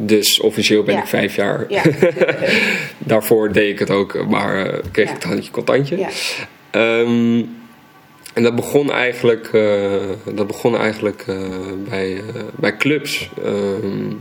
[0.00, 1.00] Dus officieel ben Ja.
[1.00, 1.64] ik vijf jaar.
[1.68, 1.82] Ja.
[2.98, 5.14] Daarvoor deed ik het ook, maar eh, kreeg Ja.
[5.14, 5.96] ik het handje contantje.
[6.70, 7.42] Ehm,
[8.34, 9.92] en dat begon eigenlijk, eh,
[10.34, 11.36] dat begon eigenlijk eh,
[11.88, 12.22] bij,
[12.56, 13.30] bij clubs.
[13.44, 14.12] Ehm,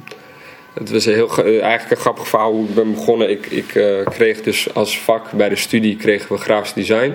[0.74, 3.30] het was een heel, ge- eigenlijk een grappig verhaal hoe ik ben begonnen.
[3.30, 7.14] Ik, ik kreeg dus als vak bij de studie kregen we grafisch design.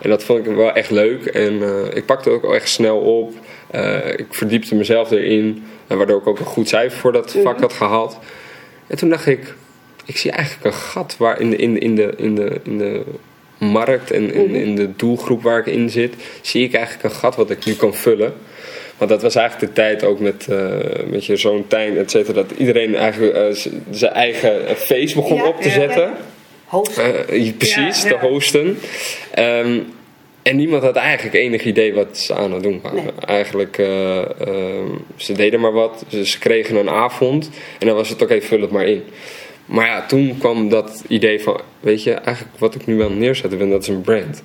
[0.00, 1.24] En dat vond ik wel echt leuk.
[1.26, 1.62] En
[1.94, 3.34] ik pakte ook echt snel op.
[3.70, 5.64] Eh, ik verdiepte mezelf erin.
[5.86, 8.18] En waardoor ik ook een goed cijfer voor dat vak had gehaald.
[8.86, 9.54] En toen dacht ik,
[10.04, 12.78] ik zie eigenlijk een gat waar in de, in de, in de, in de, in
[12.78, 13.02] de
[13.58, 17.36] markt en in, in de doelgroep waar ik in zit, zie ik eigenlijk een gat
[17.36, 18.34] wat ik nu kan vullen.
[18.96, 20.68] Want dat was eigenlijk de tijd ook met, eh,
[21.06, 25.46] met je zoon Tijn, et cetera, dat iedereen eigenlijk eh, zijn eigen feest begon Ja,
[25.46, 26.10] op te ja, zetten.
[26.70, 27.02] ja.
[27.28, 28.78] Eh, precies, te hosten.
[29.30, 29.80] Ehm,
[30.48, 33.02] en niemand had eigenlijk enig idee wat ze aan het doen waren.
[33.02, 33.12] Nee.
[33.26, 36.04] Eigenlijk, eh, ehm, ze deden maar wat.
[36.08, 37.50] Ze, ze kregen een avond.
[37.78, 39.02] En dan was het, oké, vul het maar in.
[39.66, 41.60] Maar ja, toen kwam dat idee van...
[41.80, 44.42] Weet je, eigenlijk wat ik nu aan neerzetten ben, dat is een brand.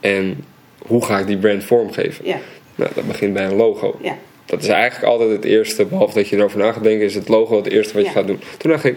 [0.00, 0.44] En
[0.78, 2.26] hoe ga ik die brand vormgeven?
[2.26, 2.38] Ja.
[2.74, 3.98] Nou, dat begint bij een logo.
[4.02, 4.16] Ja.
[4.44, 7.28] Dat is eigenlijk altijd het eerste, behalve dat je erover na gaat denken, is het
[7.28, 8.40] logo het eerste wat je gaat doen.
[8.56, 8.96] Toen dacht ik,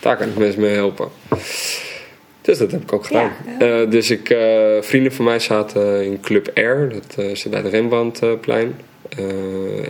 [0.00, 1.08] daar kan ik mensen mee helpen.
[2.46, 3.32] Dus dat heb ik ook gedaan.
[3.58, 4.46] Eh, dus ik, eh,
[4.80, 8.80] vrienden van mij zaten in Club Air, dat eh, zit bij de Rembrandtplein.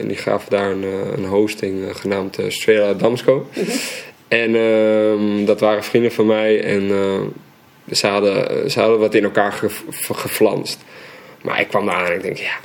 [0.00, 0.84] En die gaven daar een,
[1.16, 3.48] een hosting genaamd Strela Damsco.
[4.28, 6.88] En ehm, dat waren vrienden van mij en
[7.92, 9.70] ze, hadden, ze hadden wat in elkaar ge-
[10.12, 10.84] geflanst.
[11.42, 12.56] Maar ik kwam daar aan en ik denk, ja,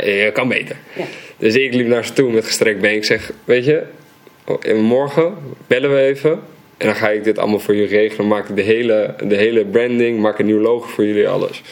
[0.00, 0.76] je kan beter.
[0.96, 1.04] Ja.
[1.36, 2.94] Dus ik liep naar ze toe met gestrekt been.
[2.94, 3.82] Ik zeg, weet je,
[4.44, 5.34] oh, morgen
[5.66, 6.40] bellen we even.
[6.80, 8.26] En dan ga ik dit allemaal voor jullie regelen.
[8.28, 11.62] Maak ik de hele, de hele branding, maak een nieuw logo voor jullie, alles.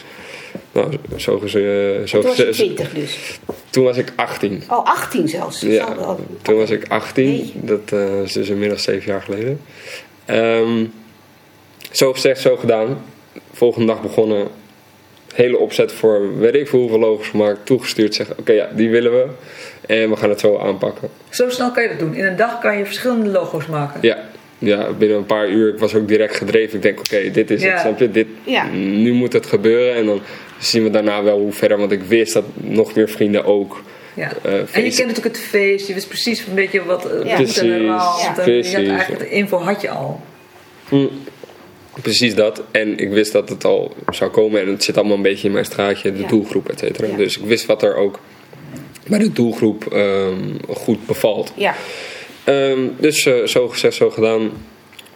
[0.71, 1.59] Nou, zo, zo,
[2.05, 3.39] Toen was je zo- 20 dus.
[3.69, 4.63] toen was ik 18.
[4.69, 5.61] Oh, 18 zelfs.
[5.61, 7.35] Ja, wel- toen was ik 18.
[7.35, 7.51] Jeetje.
[7.61, 9.61] Dat eh, is dus inmiddels zeven jaar geleden.
[10.25, 10.85] Ehm,
[11.91, 13.01] zo gezegd, zo gedaan.
[13.53, 14.47] Volgende dag begonnen.
[15.33, 17.65] Hele opzet voor weet ik veel hoeveel logos gemaakt.
[17.65, 18.15] Toegestuurd.
[18.15, 19.25] Zeggen, oké ja, die willen we.
[19.85, 21.09] En we gaan het zo aanpakken.
[21.29, 22.15] Zo snel kan je dat doen.
[22.15, 23.99] In een dag kan je verschillende logo's maken.
[24.01, 24.28] Ja,
[24.59, 25.73] ja binnen een paar uur.
[25.73, 26.75] Ik was ook direct gedreven.
[26.75, 27.71] Ik denk, oké, dit is Ja.
[27.71, 27.79] het.
[27.79, 28.11] Snap je?
[28.11, 28.67] Dit, Ja.
[28.73, 29.95] Nu moet het gebeuren.
[29.95, 30.21] En dan
[30.59, 31.77] zien we daarna wel hoe verder.
[31.77, 33.81] Want ik wist dat nog meer vrienden ook...
[34.13, 34.31] Ja.
[34.43, 35.87] eh, en je kent natuurlijk het feest.
[35.87, 37.29] Je wist precies een beetje wat eh, Ja.
[37.29, 37.61] en Precies, ja.
[37.63, 38.73] En je precies.
[38.73, 40.21] had eigenlijk de info had je al.
[40.89, 41.05] Hm,
[42.01, 42.63] Precies dat.
[42.71, 44.61] En ik wist dat het al zou komen.
[44.61, 46.27] En het zit allemaal een beetje in mijn straatje, de Ja.
[46.27, 47.07] doelgroep, et cetera.
[47.07, 47.15] Ja.
[47.15, 48.19] Dus ik wist wat er ook
[49.07, 50.37] bij de doelgroep ehm,
[50.69, 51.53] goed bevalt.
[51.55, 51.75] Ja.
[52.49, 54.51] Ehm, dus eh, zo gezegd, zo gedaan.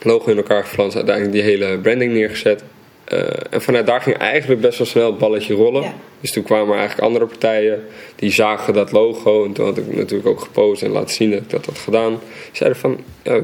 [0.01, 2.63] logo in elkaar geflanst, uiteindelijk die hele branding neergezet.
[3.03, 3.19] Eh,
[3.49, 5.81] en vanuit daar ging eigenlijk best wel snel het balletje rollen.
[5.81, 5.93] Ja.
[6.19, 9.45] Dus toen kwamen eigenlijk andere partijen die zagen dat logo.
[9.45, 12.19] En toen had ik natuurlijk ook gepost en laten zien dat ik dat had gedaan.
[12.51, 13.41] Zeiden van, ja,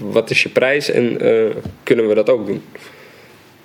[0.00, 2.62] wat is je prijs en eh, kunnen we dat ook doen?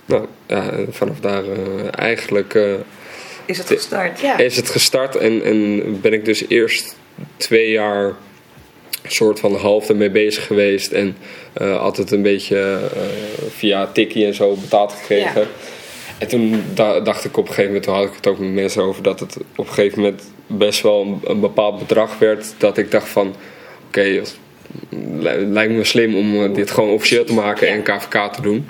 [0.05, 1.43] Nou, ja, vanaf daar
[1.91, 2.53] eigenlijk
[3.45, 4.19] Is het gestart?
[4.19, 4.37] Ja.
[4.37, 5.15] is het gestart.
[5.15, 6.97] En, en ben ik dus eerst
[7.37, 8.13] twee jaar
[9.07, 10.91] soort van half ermee bezig geweest.
[10.91, 11.17] En
[11.53, 13.01] eh, altijd een beetje eh,
[13.49, 15.41] via Tikkie en zo betaald gekregen.
[15.41, 15.47] Ja.
[16.17, 18.53] En toen da- dacht ik op een gegeven moment, toen had ik het ook met
[18.53, 22.53] mensen over, dat het op een gegeven moment best wel een, een bepaald bedrag werd.
[22.57, 23.35] Dat ik dacht van,
[23.87, 24.21] oké,
[25.49, 27.73] lijkt me slim om eh, dit gewoon officieel te maken Ja.
[27.73, 28.65] en KVK te doen.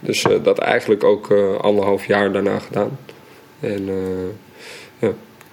[0.00, 2.98] Dus dat eigenlijk ook anderhalf jaar daarna gedaan.
[3.60, 3.88] En
[4.98, 5.08] eh,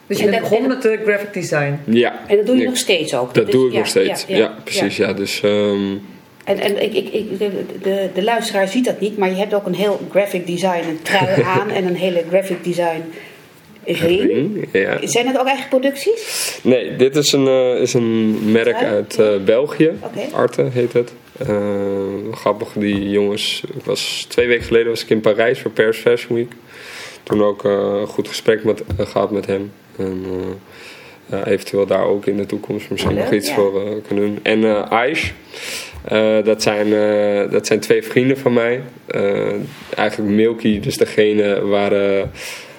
[0.10, 1.80] Dus je En bent dat- begonnen met de graphic design.
[1.86, 2.19] ja.
[2.28, 3.34] En dat doe je Ik- nog steeds ook.
[3.34, 4.26] Dat Dus- doe ik ja, nog steeds.
[4.28, 4.98] Ja, precies.
[4.98, 5.13] Ja.
[5.13, 5.91] Dus ehm,
[6.43, 7.50] En, en ik, ik, ik, de,
[7.82, 11.00] de, de luisteraar ziet dat niet, maar je hebt ook een heel graphic design een
[11.02, 13.02] trui aan en een hele graphic design
[13.84, 14.22] ring.
[14.22, 14.98] ring, ja.
[15.08, 16.60] Zijn dat ook eigen producties?
[16.63, 18.93] Nee, dit is een, eh, is een merk Trui?
[18.93, 19.91] uit eh, België.
[20.04, 20.36] Oké.
[20.36, 21.13] Arte heet het.
[21.38, 21.48] Eh,
[22.32, 23.63] grappig, die jongens.
[23.78, 26.52] Ik was, twee weken geleden was ik in Parijs voor Paris Fashion Week.
[27.24, 29.72] Toen ook eh, een goed gesprek met, eh, gehad met hem.
[29.99, 30.25] En
[31.29, 33.55] eh, eventueel daar ook in de toekomst misschien Leuk, nog iets ja.
[33.55, 34.39] voor eh, kunnen doen.
[34.43, 35.31] En eh Aish.
[36.43, 36.89] dat, zijn,
[37.49, 38.81] dat zijn twee vrienden van mij.
[39.95, 41.91] Eigenlijk Milky, dus degene waar,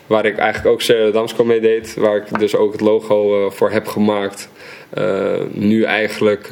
[0.07, 1.95] waar ik eigenlijk ook Damsko mee deed.
[1.95, 4.49] Waar ik dus ook het logo voor heb gemaakt.
[5.51, 6.49] Nu eigenlijk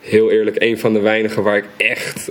[0.00, 2.30] heel eerlijk een van de weinigen waar ik echt,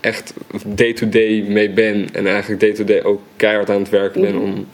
[0.00, 0.34] echt
[0.66, 2.08] day-to-day mee ben.
[2.12, 4.66] En eigenlijk day-to-day ook keihard aan het werken ben om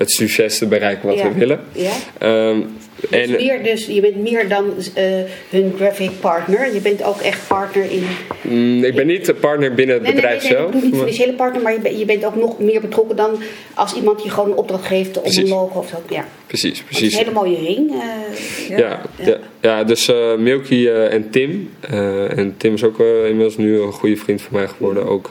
[0.00, 1.16] het succes te bereiken wat.
[1.18, 1.32] Ja.
[1.32, 1.60] we willen.
[1.72, 1.92] Ja.
[2.18, 2.60] Ehm,
[3.00, 5.04] Dus, en, meer, dus je bent meer dan eh,
[5.50, 6.74] hun graphic partner.
[6.74, 8.04] Je bent ook echt partner in.
[8.42, 10.70] mm, ik ben niet de partner binnen het Nee, nee, nee, bedrijf nee, ik zelf.
[10.72, 13.42] bedoel niet financiële partner, maar je bent, je bent ook nog meer betrokken dan
[13.74, 15.96] als iemand je gewoon een opdracht geeft om een logo of zo.
[16.08, 16.24] Ja.
[16.46, 17.12] Precies, is precies.
[17.12, 17.90] een hele mooie ring.
[18.70, 19.38] eh, Ja, ja.
[19.60, 21.70] ja, dus eh, Milky en Tim.
[22.36, 25.06] en Tim is ook inmiddels nu een goede vriend van mij geworden.
[25.06, 25.30] Ook,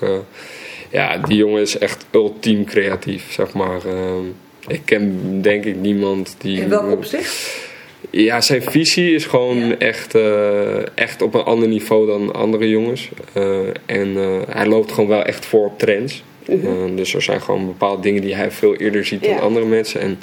[0.92, 3.86] ja, die jongen is echt ultiem creatief, zeg maar.
[3.86, 4.24] Ehm,
[4.68, 6.62] ik ken denk ik niemand die...
[6.62, 7.68] In welk opzicht?
[8.10, 13.10] Ja, zijn visie is gewoon echt, eh, echt op een ander niveau dan andere jongens.
[13.34, 16.24] Eh, en eh, hij loopt gewoon wel echt voor op trends.
[16.46, 20.02] Eh, dus er zijn gewoon bepaalde dingen die hij veel eerder ziet dan andere mensen.
[20.02, 20.20] En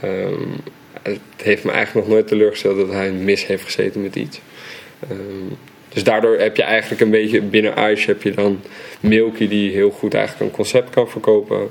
[0.00, 0.42] ehm,
[1.02, 4.40] het heeft me eigenlijk nog nooit teleurgesteld dat hij mis heeft gezeten met iets.
[5.00, 5.54] Ehm,
[5.88, 8.60] dus daardoor heb je eigenlijk een beetje binnen Ice heb je dan
[9.00, 11.70] Milky die heel goed eigenlijk een concept kan verkopen.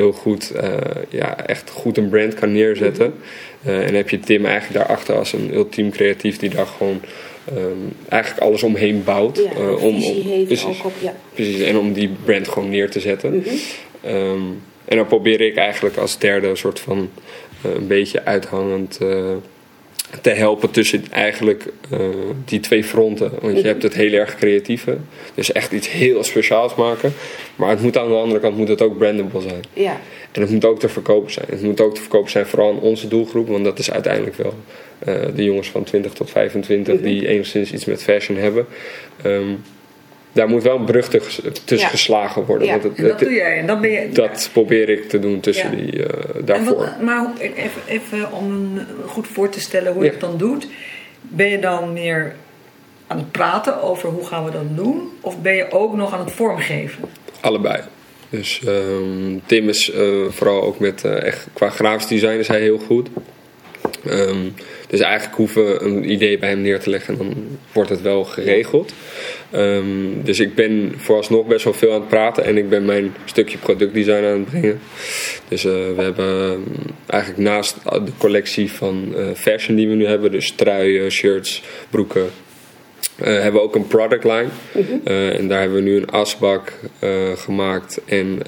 [0.00, 0.72] Heel goed, eh,
[1.08, 3.14] ja, echt goed een brand kan neerzetten.
[3.62, 7.00] Eh, en heb je Tim eigenlijk daarachter als een ultiem creatief die daar gewoon
[7.44, 7.76] ehm,
[8.08, 9.36] eigenlijk alles omheen bouwt.
[9.36, 10.92] ja, eh, om, om- heeft precies, ook op.
[11.00, 11.14] Ja.
[11.34, 13.44] precies, en om die brand gewoon neer te zetten.
[14.02, 14.40] Ehm,
[14.84, 17.10] en dan probeer ik eigenlijk als derde een soort van
[17.62, 18.98] een beetje uithangend
[20.20, 21.98] te helpen tussen eigenlijk eh,
[22.44, 23.32] die twee fronten.
[23.40, 24.96] Want je hebt het heel erg creatieve,
[25.34, 27.12] dus echt iets heel speciaals maken.
[27.56, 29.62] Maar het moet aan de andere kant moet het ook brandable zijn.
[29.72, 30.00] Ja.
[30.32, 31.46] En het moet ook te verkopen zijn.
[31.48, 34.54] Het moet ook te verkopen zijn vooral aan onze doelgroep, want dat is uiteindelijk wel
[34.98, 38.66] eh, de jongens van 20 tot 25 die enigszins iets met fashion hebben.
[39.22, 39.54] Ehm,
[40.32, 41.08] daar moet wel een brug
[41.64, 42.66] tussen geslagen worden.
[42.66, 42.72] Ja.
[42.72, 43.58] Want het- dat het- doe jij.
[43.58, 44.08] En dan ben je...
[44.12, 45.76] dat probeer ik te doen tussen Ja.
[45.84, 46.76] die En daarvoor.
[46.76, 50.66] wat, maar even, even om goed voor te stellen hoe je het dan doet.
[51.20, 52.34] Ben je dan meer
[53.06, 55.08] aan het praten over hoe gaan we dat doen?
[55.20, 57.04] Of ben je ook nog aan het vormgeven?
[57.40, 57.80] Allebei.
[58.28, 62.60] Dus ehm, Tim is eh, vooral ook met eh, echt qua grafisch design is hij
[62.60, 63.08] heel goed.
[64.06, 64.36] Ehm,
[64.90, 68.02] dus eigenlijk hoeven we een idee bij hem neer te leggen en dan wordt het
[68.02, 68.94] wel geregeld.
[69.50, 69.84] Ehm,
[70.22, 73.58] dus ik ben vooralsnog best wel veel aan het praten en ik ben mijn stukje
[73.58, 74.80] productdesign aan het brengen.
[75.48, 76.60] Dus eh, we hebben ehm,
[77.06, 82.30] eigenlijk naast de collectie van eh, fashion die we nu hebben, dus truien, shirts, broeken,
[83.16, 84.48] eh, hebben we ook een product line.
[85.04, 86.72] Eh, en daar hebben we nu een asbak
[87.34, 88.42] gemaakt en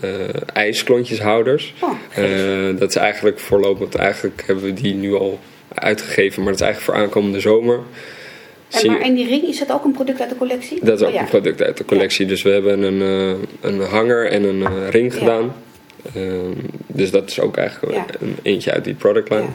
[0.53, 1.75] ijsklontjeshouders.
[1.81, 5.41] Oh, dat is eigenlijk voorlopig, eigenlijk hebben we die nu al
[5.75, 7.81] uitgegeven, maar dat is eigenlijk voor aankomende zomer.
[8.81, 10.79] En, maar, en die ring, is dat ook een product uit de collectie?
[10.83, 11.21] dat is ook Oh, ja.
[11.21, 12.27] een product uit de collectie.
[12.27, 15.55] Dus we hebben een, eh, een hanger en een eh, ring gedaan.
[16.15, 16.53] Ehm,
[16.87, 18.07] dus dat is ook eigenlijk Ja.
[18.21, 19.43] een eentje uit die product line.
[19.43, 19.49] Ja.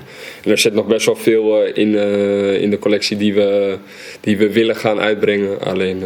[0.43, 1.95] En er zit nog best wel veel eh, in,
[2.61, 3.77] in de collectie die we,
[4.19, 5.61] die we willen gaan uitbrengen.
[5.61, 6.03] Alleen,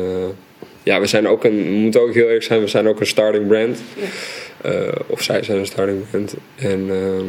[0.83, 3.05] ja, we zijn ook een, we moeten ook heel eerlijk zijn, we zijn ook een
[3.05, 3.81] starting brand.
[5.07, 6.35] Of zij zijn een starting brand.
[6.55, 7.25] En ehm,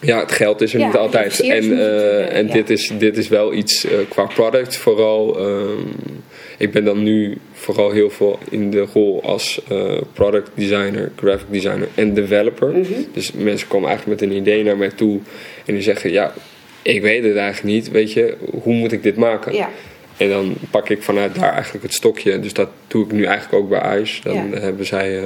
[0.00, 1.40] ja, het geld is er Ja, niet altijd.
[1.40, 2.52] En, eh, en ja.
[2.52, 5.38] dit, is, dit is wel iets eh, qua product vooral.
[5.38, 5.86] ehm,
[6.58, 11.46] ik ben dan nu vooral heel veel in de rol als eh, product designer, graphic
[11.50, 12.68] designer en developer.
[12.68, 12.92] Mhm.
[13.12, 15.20] Dus mensen komen eigenlijk met een idee naar mij toe
[15.64, 16.32] en die zeggen: Ja,
[16.82, 19.54] ik weet het eigenlijk niet, weet je, hoe moet ik dit maken?
[19.54, 19.70] Ja.
[20.16, 22.40] En dan pak ik vanuit daar eigenlijk het stokje.
[22.40, 24.20] Dus dat doe ik nu eigenlijk ook bij ICE.
[24.22, 25.22] Dan hebben zij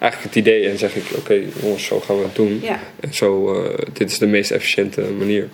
[0.00, 2.60] eigenlijk het idee en zeg ik: Oké, jongens, zo gaan we het doen.
[2.62, 2.80] Ja.
[3.00, 5.48] En zo, eh, dit is de meest efficiënte manier.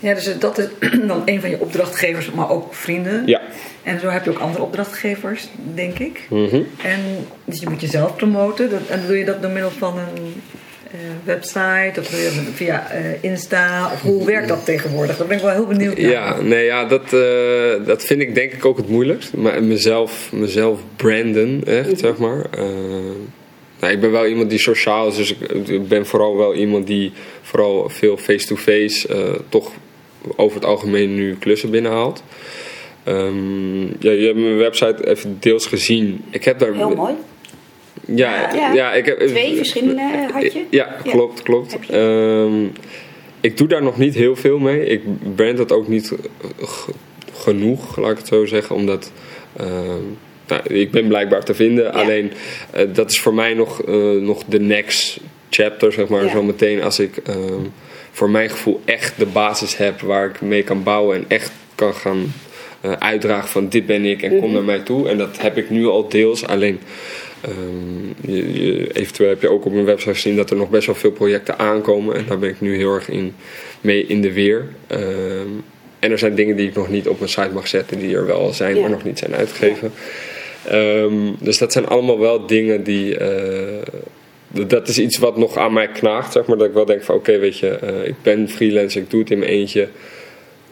[0.00, 0.66] Ja, dus dat is
[1.06, 3.22] dan een van je opdrachtgevers, maar ook vrienden.
[3.26, 3.40] Ja.
[3.82, 6.26] En zo heb je ook andere opdrachtgevers, denk ik.
[6.30, 6.62] Mhm.
[6.82, 7.00] En
[7.44, 8.70] dus je moet jezelf promoten.
[8.70, 10.42] Dat, en doe je dat door middel van een
[10.90, 12.08] eh, website of
[12.54, 13.90] via eh, Insta?
[13.92, 15.16] Of hoe werkt dat tegenwoordig?
[15.16, 16.10] Daar ben ik wel heel benieuwd naar.
[16.10, 17.10] Ja, nee, ja dat,
[17.86, 19.34] dat vind ik denk ik ook het moeilijkst.
[19.34, 22.46] Maar mezelf, mezelf branden, echt, zeg maar.
[23.80, 25.34] Nou, ik ben wel iemand die sociaal is, dus
[25.66, 27.12] ik, ben vooral wel iemand die
[27.42, 29.72] vooral veel face-to-face eh, toch
[30.36, 32.22] over het algemeen nu klussen binnenhaalt.
[33.04, 36.24] Ehm, ja, je hebt mijn website even deels gezien.
[36.30, 36.74] Ik heb daar...
[36.74, 37.14] Heel mooi.
[38.06, 38.72] Ja, Ja.
[38.72, 38.92] ja.
[38.92, 40.64] ik heb, Twee verschillende had je?
[40.70, 41.76] Ja, klopt, klopt.
[41.90, 42.64] Ehm,
[43.40, 44.86] ik doe daar nog niet heel veel mee.
[44.86, 45.02] Ik
[45.34, 46.12] brand dat ook niet
[47.32, 48.76] genoeg, laat ik het zo zeggen.
[48.76, 49.12] Omdat
[49.56, 50.02] ehm,
[50.48, 51.92] nou, ik ben blijkbaar te vinden.
[51.92, 52.32] Alleen
[52.70, 55.18] eh, dat is voor mij nog, eh, nog de next
[55.50, 56.24] chapter, zeg maar.
[56.24, 56.30] Ja.
[56.30, 57.62] Zo meteen als ik ehm,
[58.12, 61.16] voor mijn gevoel echt de basis heb waar ik mee kan bouwen.
[61.16, 62.32] En echt kan gaan
[62.80, 64.40] eh, uitdragen van dit ben ik en Mhm.
[64.40, 65.08] kom naar mij toe.
[65.08, 66.46] En dat heb ik nu al deels.
[66.46, 66.80] Alleen
[67.40, 70.86] Ehm, je, je- eventueel heb je ook op mijn website gezien dat er nog best
[70.86, 72.16] wel veel projecten aankomen.
[72.16, 73.34] En daar ben ik nu heel erg in,
[73.80, 74.66] mee in de weer.
[74.86, 75.46] Ehm,
[75.98, 78.26] en er zijn dingen die ik nog niet op mijn site mag zetten, die er
[78.26, 78.80] wel zijn, Ja.
[78.80, 79.92] maar nog niet zijn uitgegeven.
[80.68, 83.18] Ehm, dus dat zijn allemaal wel dingen die.
[83.18, 83.82] eh,
[84.66, 86.56] dat is iets wat nog aan mij knaagt, zeg maar.
[86.56, 89.30] Dat ik wel denk van oké, weet je, eh, ik ben freelance, ik doe het
[89.30, 89.88] in mijn eentje.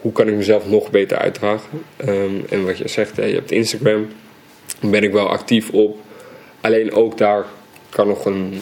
[0.01, 1.83] Hoe kan ik mezelf nog beter uitdragen?
[1.97, 4.09] Ehm, en wat je zegt, hè, je hebt Instagram.
[4.81, 5.99] Daar ben ik wel actief op.
[6.61, 7.45] Alleen ook daar
[7.89, 8.61] kan nog een,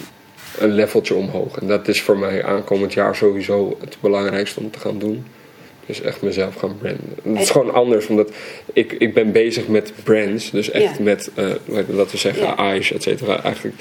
[0.59, 1.59] een leveltje omhoog.
[1.59, 5.27] En dat is voor mij aankomend jaar sowieso het belangrijkste om te gaan doen.
[5.87, 7.14] Dus echt mezelf gaan branden.
[7.33, 8.31] Het is gewoon anders, omdat
[8.73, 10.51] ik, ik ben bezig met brands.
[10.51, 11.03] Dus echt Ja.
[11.03, 12.57] met, eh, laten we zeggen, Ja.
[12.57, 13.42] eyes, et cetera.
[13.42, 13.77] Eigenlijk,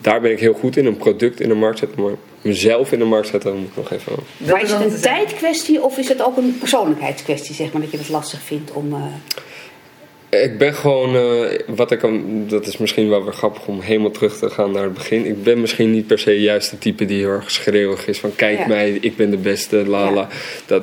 [0.00, 0.86] daar ben ik heel goed in.
[0.86, 2.02] Een product in de markt zetten.
[2.02, 4.12] Maar mezelf in de markt zetten, dan moet ik nog even...
[4.36, 7.96] Maar is het een tijdkwestie of is het ook een persoonlijkheidskwestie, zeg maar, dat je
[7.98, 8.92] het lastig vindt om...
[8.92, 13.80] eh, Ik ben gewoon, eh, wat ik kan, dat is misschien wel weer grappig om
[13.80, 15.26] helemaal terug te gaan naar het begin.
[15.26, 18.34] Ik ben misschien niet per se juist de type die heel erg schreeuwig is van
[18.36, 18.66] kijk Ja.
[18.66, 20.20] mij, ik ben de beste, lala.
[20.20, 20.28] Ja.
[20.66, 20.82] Dat,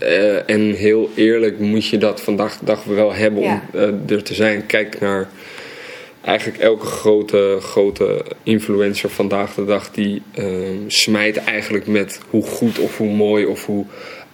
[0.00, 3.62] eh, en heel eerlijk moet je dat vandaag de dag wel hebben Ja.
[3.72, 4.66] om eh, er te zijn.
[4.66, 5.28] Kijk naar
[6.24, 10.44] eigenlijk elke grote, grote influencer vandaag de dag die eh,
[10.86, 13.84] smijt eigenlijk met hoe goed of hoe mooi of hoe,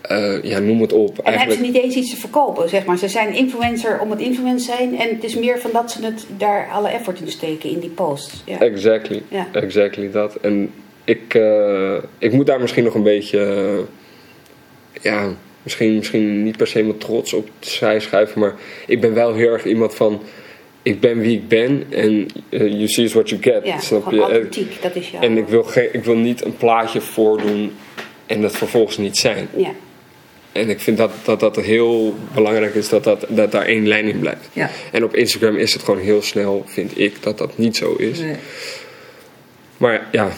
[0.01, 1.09] eh, ja noem het op.
[1.09, 2.99] En hebben Eigenlijk, ze niet eens iets te verkopen, zeg maar.
[2.99, 4.99] Ze zijn influencer om het influencer zijn.
[4.99, 7.91] En het is meer van dat ze het daar alle effort in steken in die
[7.91, 8.43] posts.
[8.45, 8.61] Ja.
[8.61, 9.47] Exactly, Ja.
[9.53, 10.37] exactly dat.
[10.37, 10.71] En
[11.05, 11.39] ik,
[12.19, 13.85] ik moet daar misschien nog een beetje,
[15.03, 15.35] ja,
[15.67, 18.55] misschien, misschien niet per se mijn trots op zij schuiven, maar
[18.87, 20.23] ik ben wel heel erg iemand van,
[20.83, 24.11] ik ben wie ik ben en eh, you see is what you get, Ja, snap
[24.11, 24.21] je?
[24.21, 25.21] authentiek, dat is jouw...
[25.21, 27.73] En ik wil, geen, ik wil niet een plaatje voordoen
[28.27, 29.49] en dat vervolgens niet zijn.
[29.57, 29.71] Ja,
[30.53, 34.07] En ik vind dat dat, dat heel belangrijk is dat, dat, dat daar één lijn
[34.09, 34.49] in blijft.
[34.53, 34.71] Ja.
[34.93, 38.19] En op Instagram is het gewoon heel snel, vind ik, dat dat niet zo is.
[38.19, 38.37] Nee.
[39.77, 40.33] Maar ja,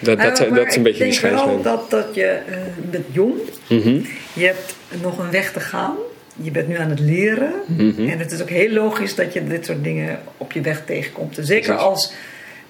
[0.00, 1.62] dat, Maar- dat, dat is een beetje die Ik denk wel scheidslijn.
[1.62, 2.56] dat, dat je eh,
[2.90, 3.34] bent jong.
[3.68, 4.00] Mhm.
[4.32, 5.94] Je hebt nog een weg te gaan.
[6.42, 7.52] Je bent nu aan het leren.
[7.66, 8.08] Mhm.
[8.08, 11.38] En het is ook heel logisch dat je dit soort dingen op je weg tegenkomt.
[11.38, 11.84] En zeker Precies.
[11.84, 12.12] als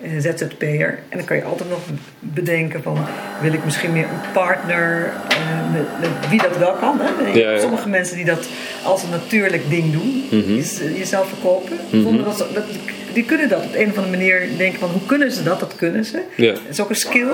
[0.03, 0.99] eh, ZZP'er.
[1.09, 1.79] En dan kan je altijd nog
[2.19, 3.07] bedenken van...
[3.41, 5.37] wil ik misschien meer een partner eh,
[5.73, 6.99] met, met wie dat wel kan.
[7.01, 7.39] Hè?
[7.39, 7.59] Ja, ja.
[7.61, 8.49] Sommige mensen die dat
[8.85, 10.25] als een natuurlijk ding doen.
[10.31, 10.57] Mhm.
[10.59, 11.79] is, jezelf verkopen.
[11.91, 12.65] Zonder dat, ze- dat,
[13.13, 14.89] die kunnen dat op een of andere manier denken van...
[14.91, 15.61] hoe kunnen ze dat?
[15.61, 16.21] Dat kunnen ze.
[16.35, 16.53] Ja.
[16.53, 17.29] Het is ook een skill.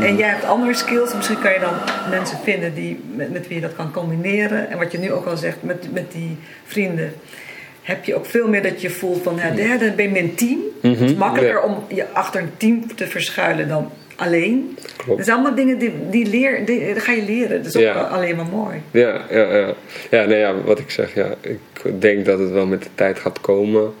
[0.00, 1.14] En jij hebt andere skills.
[1.14, 1.74] Misschien kan je dan
[2.10, 4.70] mensen vinden die, met, met wie je dat kan combineren.
[4.70, 7.12] En wat je nu ook al zegt met, met die vrienden.
[7.82, 9.36] Heb je ook veel meer dat je voelt van...
[9.36, 10.58] Ja, ja, dan ben je een team.
[10.82, 11.64] Het is makkelijker Ja.
[11.66, 14.78] om je achter een team te verschuilen dan alleen.
[14.96, 15.16] Klopt.
[15.16, 17.56] Dat zijn allemaal dingen die, die, leer, die, dat ga je leren.
[17.62, 17.92] Dat is ook Ja.
[17.92, 18.76] alleen maar mooi.
[18.90, 19.74] Ja, ja, ja.
[20.10, 21.58] Ja, nee, ja, wat ik zeg, ja, ik
[22.00, 23.92] denk dat het wel met de tijd gaat komen.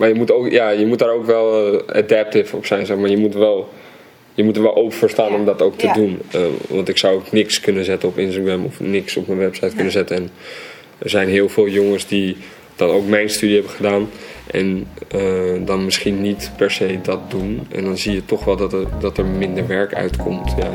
[0.00, 2.96] Maar je moet, ook, ja, je moet daar ook wel eh, adaptive op zijn, zeg
[2.96, 3.10] maar.
[3.10, 3.68] Je moet, wel,
[4.34, 5.38] je moet er wel open voor staan Ja.
[5.38, 5.92] om dat ook te Ja.
[5.92, 6.18] doen.
[6.30, 9.74] Eh, want ik zou ook niks kunnen zetten op Instagram of niks op mijn website
[9.74, 10.16] kunnen zetten.
[10.16, 10.30] En
[10.98, 12.36] er zijn heel veel jongens die
[12.76, 14.08] dan ook mijn studie hebben gedaan.
[14.50, 15.20] En eh,
[15.64, 17.66] dan misschien niet per se dat doen.
[17.70, 20.54] En dan zie je toch wel dat er, dat er minder werk uitkomt.
[20.58, 20.70] Ja.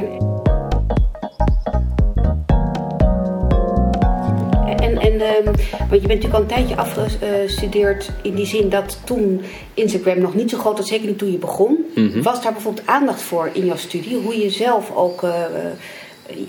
[5.79, 9.41] Want je bent natuurlijk al een tijdje afgestudeerd in die zin dat toen
[9.73, 11.85] Instagram nog niet zo groot was, zeker niet toen je begon.
[11.95, 12.21] Mhm.
[12.21, 14.17] Was daar bijvoorbeeld aandacht voor in jouw studie?
[14.17, 15.33] Hoe je zelf ook uh,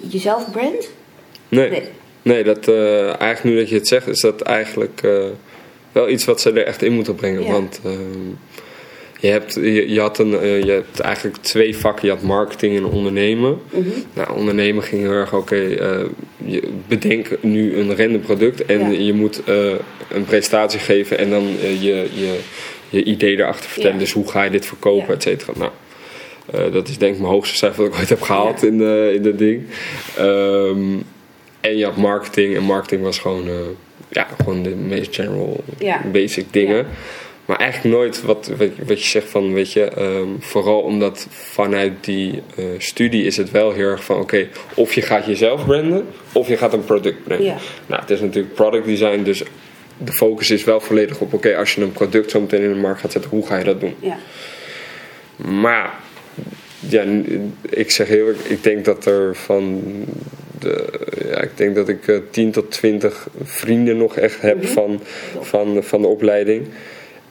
[0.09, 0.91] jezelf brandt?
[1.49, 1.71] Nee.
[1.71, 1.83] nee.
[2.23, 2.45] nee.
[2.45, 5.25] dat, uh, eigenlijk nu dat je het zegt, is dat eigenlijk uh,
[5.93, 7.43] wel iets wat ze er echt in moeten brengen.
[7.43, 7.53] Ja.
[7.53, 8.33] Want ehm,
[9.21, 12.09] je hebt, je, je, had een, uh, je hebt eigenlijk twee vakken.
[12.09, 13.59] Je had marketing en ondernemen.
[13.71, 13.89] Mhm.
[14.15, 16.09] Nou, ondernemen ging heel erg, oké, okay,
[16.45, 18.99] je bedenk nu een random product en Ja.
[18.99, 19.43] je moet
[20.09, 22.39] een presentatie geven en dan je, je,
[22.89, 23.97] je idee erachter vertellen.
[23.97, 24.03] Ja.
[24.03, 25.15] Dus hoe ga je dit verkopen, Ja.
[25.15, 25.53] et cetera.
[25.57, 25.71] Nou,
[26.73, 29.23] dat is denk ik mijn hoogste cijfer dat ik ooit heb gehaald in, de, in
[29.23, 29.63] dat ding.
[30.21, 31.03] Um,
[31.61, 33.49] en je had marketing en marketing was gewoon,
[34.09, 35.65] ja, gewoon de meest general
[36.13, 36.87] basic dingen.
[37.47, 41.93] Maar eigenlijk nooit wat, wat, wat je zegt van, weet je, um, vooral omdat vanuit
[42.01, 45.65] die uh, studie is het wel heel erg van, oké, okay, of je gaat jezelf
[45.65, 47.45] branden, of je gaat een product brengen.
[47.45, 47.57] Ja.
[47.87, 49.43] Nou, het is natuurlijk product design, dus
[49.99, 52.73] de focus is wel volledig op, oké, okay, als je een product zo meteen in
[52.73, 53.95] de markt gaat zetten, hoe ga je dat doen?
[54.01, 54.17] Ja.
[55.37, 55.95] Maar,
[56.79, 57.05] ja,
[57.71, 59.83] ik zeg heel ik denk dat er van
[60.59, 60.85] de,
[61.25, 64.73] ja, ik denk dat ik uh, 10 tot 20 vrienden nog echt heb Mhm.
[64.73, 65.01] van,
[65.41, 66.67] van, van de opleiding.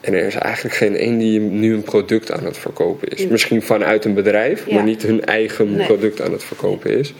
[0.06, 3.26] En er is eigenlijk geen één die nu een product aan het verkopen is.
[3.26, 4.74] Misschien vanuit een bedrijf, Ja.
[4.74, 5.86] maar niet hun eigen Nee.
[5.86, 7.14] product aan het verkopen is.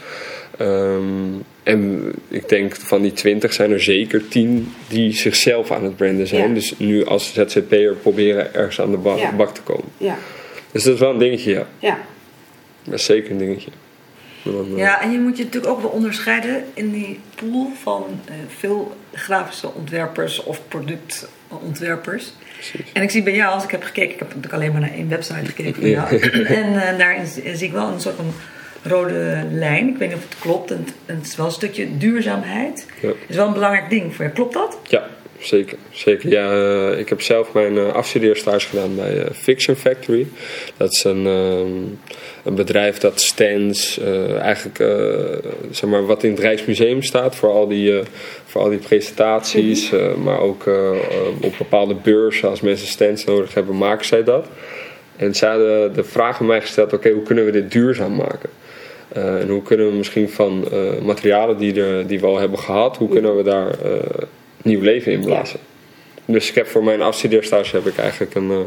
[0.61, 5.97] Um, en ik denk van die 20 zijn er zeker 10 die zichzelf aan het
[5.97, 6.49] branden zijn.
[6.49, 6.55] Ja.
[6.55, 9.33] Dus nu als ZZP'er proberen ergens aan de ba Ja.
[9.33, 9.85] bak te komen.
[9.97, 10.17] Ja.
[10.73, 11.67] Dus dat is wel een dingetje, ja.
[11.79, 11.99] Ja.
[12.85, 13.71] Dat is zeker een dingetje.
[14.47, 18.35] Uh, Ja, en je moet je natuurlijk ook wel onderscheiden in die pool van uh,
[18.59, 22.33] veel grafische ontwerpers of productontwerpers.
[22.57, 22.93] Precies.
[22.93, 24.93] En ik zie bij jou, als ik heb gekeken, ik heb natuurlijk alleen maar naar
[24.93, 26.19] één website gekeken jou.
[26.61, 28.33] En uh, daarin zie ik wel een soort van
[28.83, 29.89] rode lijn.
[29.89, 30.71] Ik weet niet of het klopt.
[30.71, 32.87] En het, is wel een stukje duurzaamheid.
[33.01, 33.09] Ja.
[33.09, 34.31] Dat is wel een belangrijk ding voor je.
[34.31, 34.79] Klopt dat?
[34.89, 35.07] Ja,
[35.39, 35.79] zeker.
[35.91, 36.31] zeker.
[36.31, 40.27] Ja, uh, ik heb zelf mijn uh, afstudeerstage gedaan bij uh, Fiction Factory.
[40.77, 41.99] Dat is een, um,
[42.45, 44.01] een bedrijf dat stands,
[44.41, 44.85] eigenlijk
[45.71, 48.01] zeg maar wat in het Rijksmuseum staat voor al die,
[48.45, 49.91] voor al die presentaties.
[49.91, 50.23] Mhm.
[50.23, 50.67] maar ook
[51.41, 54.47] op bepaalde beurzen, als mensen stands nodig hebben, maken zij dat.
[55.17, 58.15] En zij hadden de vraag aan mij gesteld: oké, okay, hoe kunnen we dit duurzaam
[58.15, 58.51] maken?
[59.17, 62.59] Uh, en hoe kunnen we misschien van uh, materialen die, er, die we al hebben
[62.59, 63.93] gehad, hoe kunnen we daar uh,
[64.67, 65.59] nieuw leven in blazen?
[65.59, 66.33] Ja.
[66.33, 68.67] Dus ik heb voor mijn afstudeerstage heb ik eigenlijk een,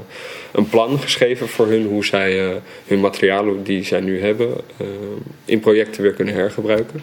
[0.52, 4.54] een plan geschreven voor hun hoe zij hun materialen die zij nu hebben
[5.46, 7.02] in projecten weer kunnen hergebruiken.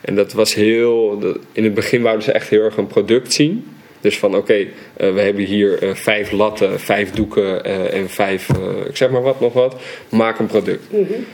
[0.00, 1.18] En dat was heel.
[1.52, 3.64] In het begin wouden ze echt heel erg een product zien.
[4.00, 8.10] Dus van oké, okay, uh, we hebben hier uh, vijf latten, vijf doeken uh, en
[8.10, 8.48] vijf,
[8.88, 9.76] ik zeg maar wat, nog wat.
[10.08, 10.92] Maak een product.
[10.92, 11.24] Mm -hmm.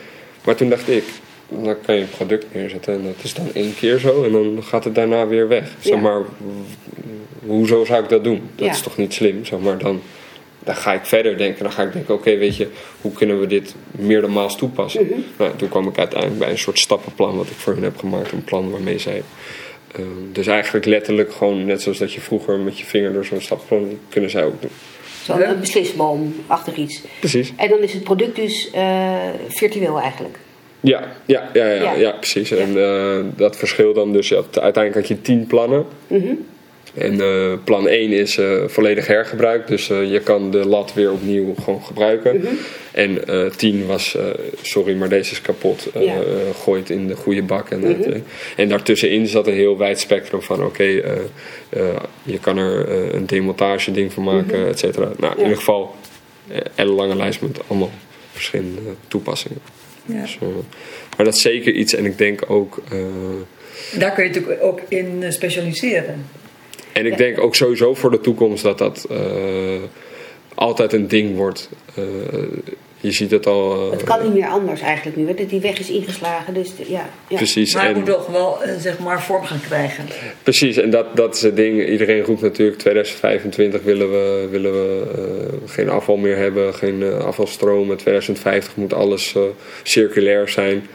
[0.44, 1.05] Maar toen dacht ik,
[1.62, 4.62] dan kan je een product neerzetten en dat is dan één keer zo en dan
[4.62, 5.77] gaat het daarna weer weg.
[5.81, 6.23] Zeg maar,
[7.47, 8.51] hoezo zou ik dat doen?
[8.55, 8.73] Dat Ja.
[8.73, 9.45] is toch niet slim?
[9.45, 10.03] Zeg maar, dan,
[10.59, 11.62] dan ga ik verder denken.
[11.62, 12.69] Dan ga ik denken, oké, okay, weet je,
[13.01, 15.03] hoe kunnen we dit meerdermaals toepassen?
[15.03, 15.25] Mm -hmm.
[15.38, 18.33] nou, toen kwam ik uiteindelijk bij een soort stappenplan wat ik voor hun heb gemaakt.
[18.33, 19.23] Een plan waarmee zij
[19.99, 23.41] uh, dus eigenlijk letterlijk gewoon, net zoals dat je vroeger met je vinger door zo'n
[23.41, 24.71] stappenplan, kunnen zij ook doen.
[25.25, 25.55] Zo'n ja.
[25.55, 27.01] beslisboom achter iets.
[27.19, 27.53] Precies.
[27.57, 29.17] En dan is het product dus uh,
[29.49, 30.38] virtueel eigenlijk.
[30.83, 31.95] Ja, ja, ja, ja, ja.
[31.95, 32.11] Ja.
[32.11, 32.51] precies.
[32.51, 35.85] En uh, dat verschil dan dus, ja, uiteindelijk had je tien plannen.
[36.07, 36.47] Mm -hmm.
[36.95, 41.55] En uh, plan 1 is uh, volledig hergebruikt, dus je kan de lat weer opnieuw
[41.62, 42.37] gewoon gebruiken.
[42.37, 42.59] Mm -hmm.
[42.92, 43.21] En
[43.57, 44.16] 10 was,
[44.62, 46.14] sorry, maar deze is kapot, ja.
[46.62, 47.71] gooi het in de goede bak.
[47.71, 48.23] En, mm -hmm.
[48.57, 51.03] en daartussenin zat een heel wijd spectrum van: oké, okay,
[52.23, 54.68] je kan er een demontage ding van maken, Mhm.
[54.68, 55.11] et cetera.
[55.18, 55.95] Nou, in ieder geval,
[56.75, 57.90] een lange lijst met allemaal
[58.33, 59.59] verschillende toepassingen.
[60.07, 60.21] Ja.
[60.21, 60.38] Dus,
[61.17, 62.83] maar dat is zeker iets, en ik denk ook.
[63.99, 66.27] Daar kun je natuurlijk ook in specialiseren.
[66.93, 67.17] En ik Ja.
[67.17, 69.07] denk ook sowieso voor de toekomst dat dat
[70.55, 71.69] altijd een ding wordt.
[73.03, 73.85] Je ziet het al.
[73.87, 75.27] Uh, Het kan niet meer anders eigenlijk nu.
[75.29, 75.47] hè.
[75.47, 76.55] Die weg is ingeslagen.
[76.55, 77.37] Dus de- ja, ja.
[77.37, 77.75] Precies.
[77.75, 80.05] Maar het moet toch wel eh, zeg maar vorm gaan krijgen.
[80.43, 81.88] precies, en dat, dat is het ding.
[81.88, 87.19] Iedereen roept natuurlijk 2025 willen we, willen we uh, geen afval meer hebben, geen uh,
[87.19, 87.97] afvalstromen.
[87.97, 89.43] 2050 moet alles uh,
[89.83, 90.87] circulair zijn.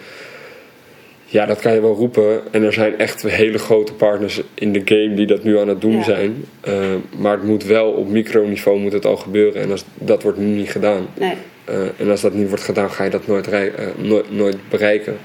[1.30, 2.41] Ja, dat kan je wel roepen.
[2.52, 5.81] En er zijn echt hele grote partners in de game die dat nu aan het
[5.81, 6.04] doen Ja.
[6.04, 6.46] zijn.
[6.67, 6.73] Uh,
[7.17, 9.62] maar het moet wel op microniveau moet het al gebeuren.
[9.62, 11.08] En als, dat wordt nu niet gedaan.
[11.13, 11.34] Nee.
[11.70, 13.62] Uh, en als dat niet wordt gedaan, ga je dat nooit, uh,
[13.98, 15.18] nooit, nooit bereiken.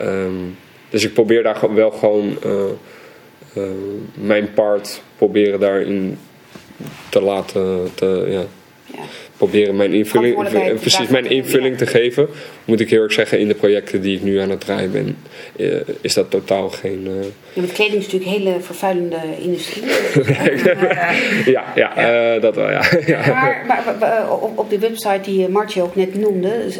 [0.00, 0.56] Um,
[0.90, 3.62] dus ik probeer daar wel gewoon uh,
[4.14, 6.18] mijn part proberen daarin
[7.08, 8.44] te laten, te, ja,
[8.92, 8.98] Ja.
[9.36, 12.28] proberen mijn invulling, Verantwoordelijkheid precies mijn invulling te geven.
[12.64, 15.16] Moet ik heel erg zeggen, in de projecten die ik nu aan het draaien ben,
[15.56, 17.06] eh, is dat totaal geen.
[17.06, 19.84] eh, Ja, kleding is natuurlijk een hele vervuilende industrie.
[21.54, 22.82] ja, ja, eh, dat wel, ja.
[23.06, 23.26] ja.
[23.66, 26.78] Maar, op, op de website die eh, Martje ook net noemde, dus,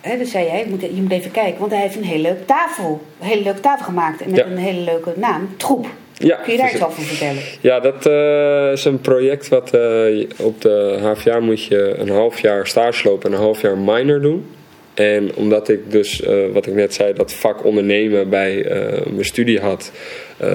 [0.00, 2.22] hè, dat zei jij, je moet, je moet even kijken, want hij heeft een hele
[2.22, 4.46] leuke tafel, een hele leuke tafel gemaakt en met Ja.
[4.46, 5.86] een hele leuke naam, Troep.
[6.18, 7.42] Ja, Kun je daar iets over vertellen?
[7.60, 12.40] Ja, dat eh, is een project wat eh, op de HVA moet je een half
[12.40, 14.46] jaar stage lopen en een half jaar minor doen.
[14.94, 18.66] En omdat ik dus, eh, wat ik net zei, dat vak ondernemen bij
[19.10, 19.92] mijn studie had,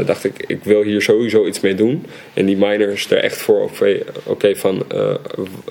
[0.05, 2.05] dacht ik, ik wil hier sowieso iets mee doen.
[2.33, 3.69] En die minor is er echt voor,
[4.25, 4.85] oké, van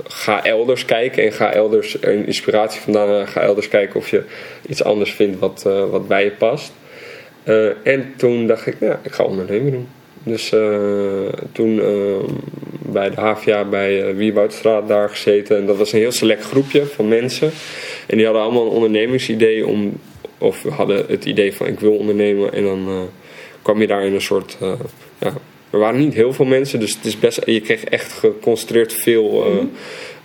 [0.05, 4.23] ga elders kijken en ga elders een inspiratie vandaan, ga elders kijken of je
[4.69, 6.73] iets anders vindt wat, wat bij je past.
[7.49, 9.89] Eh, en toen dacht ik, ja, ik ga ondernemen doen.
[10.23, 12.35] Dus eh, toen eh,
[12.93, 14.49] bij de HVA bij uh,
[14.87, 15.57] daar gezeten.
[15.57, 17.51] En dat was een heel select groepje van mensen.
[18.07, 20.01] En die hadden allemaal een ondernemingsidee om...
[20.39, 22.53] Of hadden het idee van ik wil ondernemen.
[22.53, 23.09] En dan
[23.63, 24.57] kwam je daar in een soort...
[25.19, 25.33] ja,
[25.71, 29.45] er waren niet heel veel mensen, dus het is best, je kreeg echt geconcentreerd veel,
[29.47, 29.57] eh,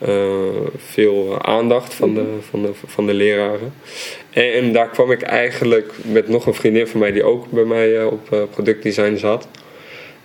[0.09, 3.73] eh, veel aandacht van de, van, de, van de leraren.
[4.29, 7.63] En, en daar kwam ik eigenlijk met nog een vriendin van mij die ook bij
[7.63, 9.47] mij eh, op productdesign zat.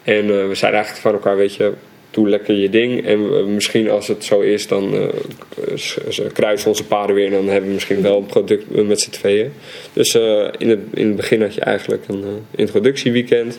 [0.02, 1.72] En we zeiden eigenlijk van elkaar, weet je,
[2.10, 3.06] doe lekker je ding.
[3.06, 5.10] En misschien als het zo is, dan
[5.74, 5.98] s-
[6.32, 7.26] kruisen onze paden weer.
[7.26, 9.52] En dan hebben we misschien wel een product eh, met z'n tweeën.
[9.92, 10.14] Dus
[10.58, 13.58] in, het, in het begin had je eigenlijk een introductieweekend.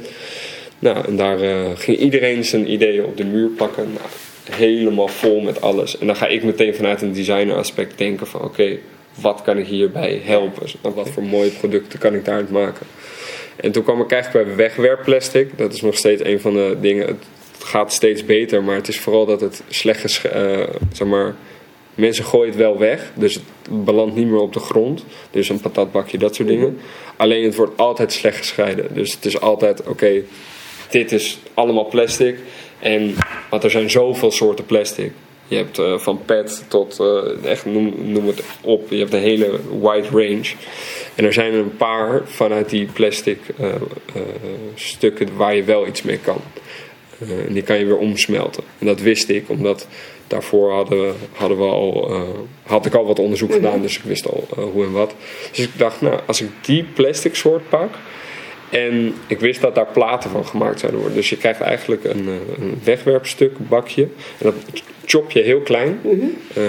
[0.79, 3.83] Nou, en daar eh, ging iedereen zijn ideeën op de muur plakken.
[3.83, 4.07] Nou,
[4.51, 5.97] helemaal vol met alles.
[5.97, 8.41] En dan ga ik meteen vanuit een designer aspect denken van...
[8.41, 8.77] Oké,
[9.21, 10.67] wat kan ik hierbij helpen?
[10.81, 12.85] En wat voor mooie producten kan ik daaruit maken?
[13.55, 15.57] En toen kwam ik eigenlijk bij wegwerpplastic.
[15.57, 17.07] Dat is nog steeds een van de dingen.
[17.07, 17.23] Het
[17.63, 20.21] gaat steeds beter, maar het is vooral dat het slecht is.
[20.21, 20.59] eh,
[20.93, 21.35] zeg maar,
[21.95, 23.43] mensen gooien het wel weg, dus het
[23.85, 25.05] belandt niet meer op de grond.
[25.31, 26.77] Dus een patatbakje, dat soort dingen.
[27.15, 28.93] Alleen het wordt altijd slecht gescheiden.
[28.93, 30.21] Dus het is altijd, oké,
[30.89, 32.37] dit is allemaal plastic.
[32.79, 33.15] En,
[33.49, 35.11] want er zijn zoveel soorten plastic.
[35.49, 39.19] Je hebt eh, van PET tot, eh, echt noem, noem het op, je hebt een
[39.19, 40.51] hele wide range.
[41.15, 43.67] En er zijn een paar vanuit die plastic eh,
[44.75, 46.41] stukken waar je wel iets mee kan.
[47.47, 48.63] En die kan je weer omsmelten.
[48.79, 49.87] En dat wist ik, omdat
[50.27, 52.11] daarvoor hadden we, hadden we al,
[52.63, 55.13] had ik al wat onderzoek gedaan, dus ik wist al hoe en wat.
[55.49, 57.89] Dus ik dacht, nou, als ik die plastic soort pak,
[58.69, 61.17] en ik wist dat daar platen van gemaakt zouden worden.
[61.17, 64.01] Dus je krijgt eigenlijk een, eh, een wegwerpstuk, bakje.
[64.03, 64.53] En dat
[65.05, 65.99] chop je heel klein.
[66.55, 66.65] Ehm,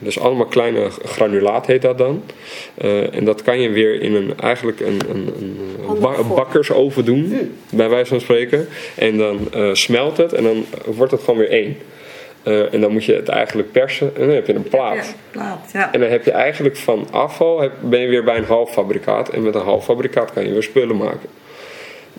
[0.00, 2.22] dus allemaal kleine granulaat heet dat dan.
[2.74, 5.32] Eh, en dat kan je weer in een, eigenlijk een, een,
[5.88, 7.52] een ba- bakkersoven doen.
[7.70, 8.68] Bij wijze van spreken.
[8.94, 11.76] En dan eh, smelt het en dan wordt het gewoon weer één.
[12.70, 14.10] En dan moet je het eigenlijk persen.
[14.16, 14.96] En dan heb je een plaat.
[14.96, 15.92] Ja, plaat, ja.
[15.92, 19.28] En dan heb je eigenlijk van afval heb, ben je weer bij een halffabrikaat.
[19.28, 21.28] En met een halffabrikaat kan je weer spullen maken.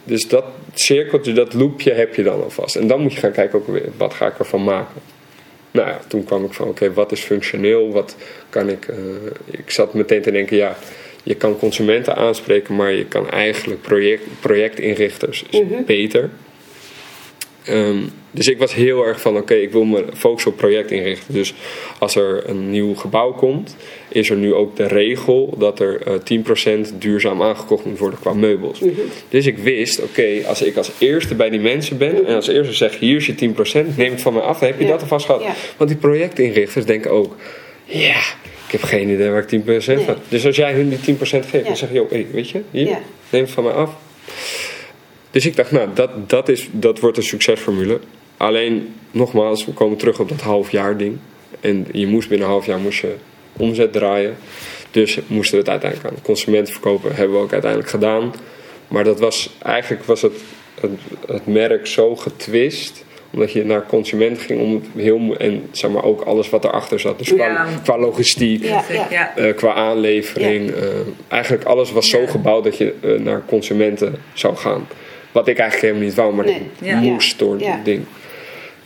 [0.03, 2.75] Dus dat cirkeltje, dat loopje heb je dan alvast.
[2.75, 5.01] En dan moet je gaan kijken ook weer, wat ga ik ervan maken.
[5.71, 7.91] Nou ja, toen kwam ik van, oké, wat is functioneel?
[7.91, 8.15] Wat
[8.49, 8.87] kan ik...
[8.87, 8.95] eh,
[9.45, 10.77] ik zat meteen te denken, ja,
[11.23, 12.75] je kan consumenten aanspreken...
[12.75, 16.29] maar je kan eigenlijk project, projectinrichters is beter.
[17.63, 18.03] Ehm,
[18.35, 21.33] dus ik was heel erg van, oké, ik wil me focussen op projectinrichten.
[21.33, 21.53] Dus
[21.99, 23.75] als er een nieuw gebouw komt,
[24.09, 26.13] is er nu ook de regel dat er eh
[26.89, 28.81] 10% duurzaam aangekocht moet worden qua meubels.
[29.29, 32.73] Dus ik wist, oké, als ik als eerste bij die mensen ben en als eerste
[32.73, 34.91] zeg, hier is je 10%, neem het van mij af, dan heb je Ja.
[34.91, 35.41] dat alvast gehad.
[35.43, 35.53] Ja.
[35.77, 37.35] Want die projectinrichters denken ook,
[37.85, 38.17] ja,
[38.65, 40.05] ik heb geen idee waar ik 10% Nee.
[40.05, 40.15] van.
[40.29, 41.63] Dus als jij hun die 10% geeft, Ja.
[41.63, 42.97] dan zeg je, joh, hey, weet je, hier,
[43.29, 43.95] neem het van mij af.
[45.31, 47.99] Dus ik dacht, nou, dat, dat, is, dat wordt een succesformule.
[48.37, 51.17] Alleen, nogmaals, we komen terug op dat halfjaar ding.
[51.59, 53.15] En je moest binnen een half jaar moest je
[53.57, 54.35] omzet draaien.
[54.91, 57.15] Dus moesten we het uiteindelijk aan de consumenten verkopen.
[57.15, 58.33] Hebben we ook uiteindelijk gedaan.
[58.87, 60.33] Maar dat was, eigenlijk was het,
[60.81, 60.91] het,
[61.27, 63.05] het merk zo getwist.
[63.31, 65.35] Omdat je naar consument ging om het heel...
[65.37, 67.17] En zeg maar ook alles wat erachter zat.
[67.17, 67.67] Dus qua, Ja.
[67.83, 68.63] qua logistiek,
[69.09, 70.71] Ja, eh, qua aanlevering.
[70.71, 70.83] eh,
[71.27, 74.87] eigenlijk alles was zo gebouwd dat je eh, naar consumenten zou gaan.
[75.31, 76.61] Wat ik eigenlijk helemaal niet wou, maar Nee.
[76.79, 76.99] dat Ja.
[76.99, 77.71] moest door Ja.
[77.71, 78.05] het ding.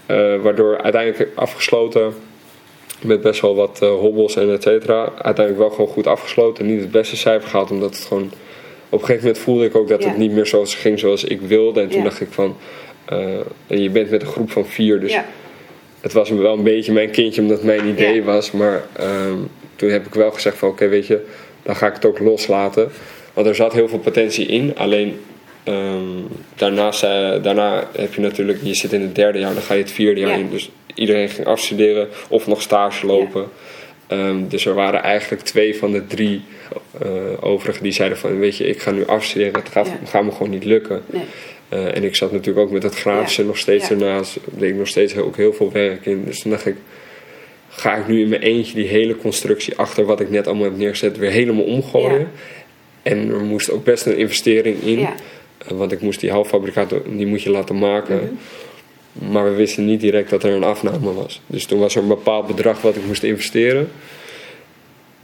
[0.08, 2.14] Eh, waardoor uiteindelijk afgesloten
[3.02, 5.04] met best wel wat eh, hobbels en et cetera.
[5.22, 6.66] Uiteindelijk wel gewoon goed afgesloten.
[6.66, 8.32] Niet het beste cijfer gehaald, omdat het gewoon...
[8.90, 10.10] Op een gegeven moment voelde ik ook dat Ja.
[10.10, 11.82] het niet meer zoals ging zoals ik wilde.
[11.82, 12.04] En toen Ja.
[12.04, 12.56] dacht ik van...
[13.06, 13.18] eh,
[13.68, 15.26] en je bent met een groep van vier, dus Ja.
[16.02, 18.52] het was wel een beetje mijn kindje omdat het mijn idee was.
[18.52, 19.38] Maar ehm,
[19.76, 21.26] toen heb ik wel gezegd van oké, weet je,
[21.64, 22.92] dan ga ik het ook loslaten.
[23.34, 24.74] Want er zat heel veel potentie in.
[24.78, 25.20] Alleen
[25.68, 26.02] ehm,
[26.56, 27.02] daarnaast,
[27.42, 30.20] daarna heb je natuurlijk, je zit in het derde jaar, dan ga je het vierde
[30.20, 30.36] jaar Ja.
[30.36, 30.50] in.
[30.50, 33.50] Dus iedereen ging afstuderen of nog stage lopen.
[34.08, 36.42] Ehm, dus er waren eigenlijk twee van de drie
[37.06, 37.10] uh,
[37.40, 38.40] overigen die zeiden van...
[38.40, 39.98] weet je, ik ga nu afstuderen, het gaat, Ja.
[40.06, 41.02] gaat me gewoon niet lukken.
[41.06, 41.24] Nee.
[41.70, 44.38] Eh, en ik zat natuurlijk ook met het grafische nog steeds ernaast.
[44.46, 46.24] deed ik nog steeds heel, ook heel veel werk in.
[46.26, 46.76] Dus toen dacht ik,
[47.70, 50.78] ga ik nu in mijn eentje die hele constructie achter wat ik net allemaal heb
[50.78, 52.30] neergezet weer helemaal omgooien.
[53.04, 55.08] En er moest ook best een investering in.
[55.68, 58.16] Want ik moest die halffabrikaat, die moet je laten maken.
[58.16, 59.32] Mhm.
[59.32, 61.42] Maar we wisten niet direct dat er een afname was.
[61.48, 63.90] Dus toen was er een bepaald bedrag wat ik moest investeren.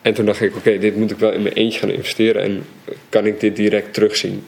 [0.02, 2.42] En toen dacht ik, oké, dit moet ik wel in mijn eentje gaan investeren.
[2.42, 2.66] En
[3.10, 4.44] kan ik dit direct terugzien?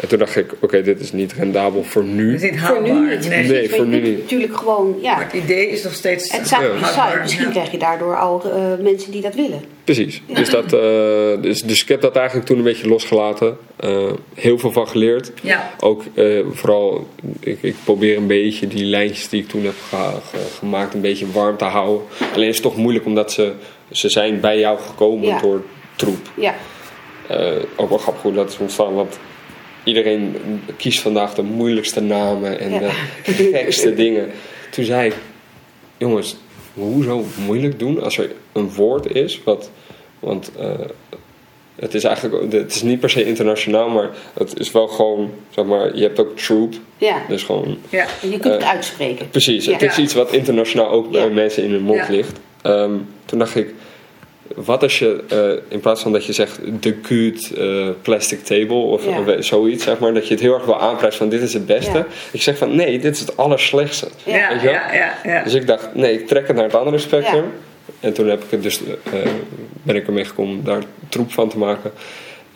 [0.00, 2.34] En toen dacht ik, oké, dit is niet rendabel voor nu.
[2.34, 3.16] is niet Voor nu haalbaar.
[3.16, 3.28] niet.
[3.28, 3.46] Nee.
[3.48, 4.18] Nee, Want voor nu niet.
[4.18, 5.14] Natuurlijk gewoon, ja.
[5.14, 6.88] Maar het idee is nog steeds Het houdbaar.
[7.10, 7.18] site.
[7.22, 7.50] Misschien Ja.
[7.50, 9.60] krijg je daardoor al eh, mensen die dat willen.
[9.84, 10.22] Precies.
[10.26, 10.80] Dus, dat, eh,
[11.42, 13.56] dus, dus ik heb dat eigenlijk toen een beetje losgelaten.
[13.76, 15.32] Eh, heel veel van geleerd.
[15.42, 15.70] Ja.
[15.80, 17.06] Ook eh, vooral,
[17.40, 21.00] ik, ik probeer een beetje die lijntjes die ik toen heb ge- ge- gemaakt een
[21.00, 22.06] beetje warm te houden.
[22.34, 23.52] Alleen is het toch moeilijk omdat ze,
[23.90, 25.40] ze zijn bij jou gekomen Ja.
[25.40, 25.62] door
[25.96, 26.30] troep.
[26.36, 26.54] Ja,
[27.26, 29.18] Eh, ook wel grappig hoe dat is ontstaan, want
[29.88, 30.36] iedereen
[30.76, 32.78] kiest vandaag de moeilijkste namen en Ja.
[33.24, 34.30] de gekste dingen.
[34.70, 35.14] Toen zei ik,
[35.96, 36.36] jongens,
[36.74, 39.70] hoezo moeilijk doen als er een woord is wat,
[40.20, 40.68] want eh,
[41.76, 45.64] het is eigenlijk, het is niet per se internationaal, maar het is wel gewoon, zeg
[45.64, 47.22] maar, je hebt ook troop, ja.
[47.28, 48.06] dus gewoon Ja.
[48.22, 49.30] Je kunt het Eh, uitspreken.
[49.30, 49.72] Precies, Ja.
[49.72, 52.38] het is iets wat internationaal ook bij mensen in hun mond ligt.
[52.62, 52.92] Ehm,
[53.24, 53.74] toen dacht ik,
[54.64, 58.74] wat als je eh, in plaats van dat je zegt de good eh, plastic table
[58.76, 59.42] of Ja.
[59.42, 61.98] zoiets, zeg maar, dat je het heel erg wil aanprijzen van dit is het beste.
[61.98, 62.06] Ja.
[62.32, 64.08] Ik zeg van nee, dit is het allerslechtste.
[64.24, 64.36] Ja.
[64.36, 64.74] Ja, Weet je wel?
[64.74, 65.42] ja, ja, ja.
[65.42, 67.42] Dus ik dacht, nee, ik trek het naar het andere spectrum.
[67.42, 67.50] Ja.
[68.00, 68.80] En toen heb ik het dus,
[69.12, 69.12] eh,
[69.82, 71.90] ben ik ermee gekomen om daar troep van te maken.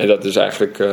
[0.03, 0.89] En dat is eigenlijk eh,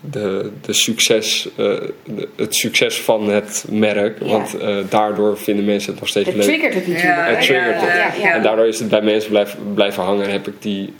[0.00, 1.64] de, de succes, eh,
[2.04, 4.18] de- het succes van het merk.
[4.20, 4.26] Ja.
[4.26, 6.44] Want eh, daardoor vinden mensen het nog steeds Het leuk.
[6.44, 7.26] triggert het natuurlijk.
[7.28, 8.16] Het triggert ja, het.
[8.16, 8.34] Ja, ja.
[8.34, 10.24] En daardoor is het bij mensen blijven, blijven hangen.
[10.24, 10.94] En heb ik die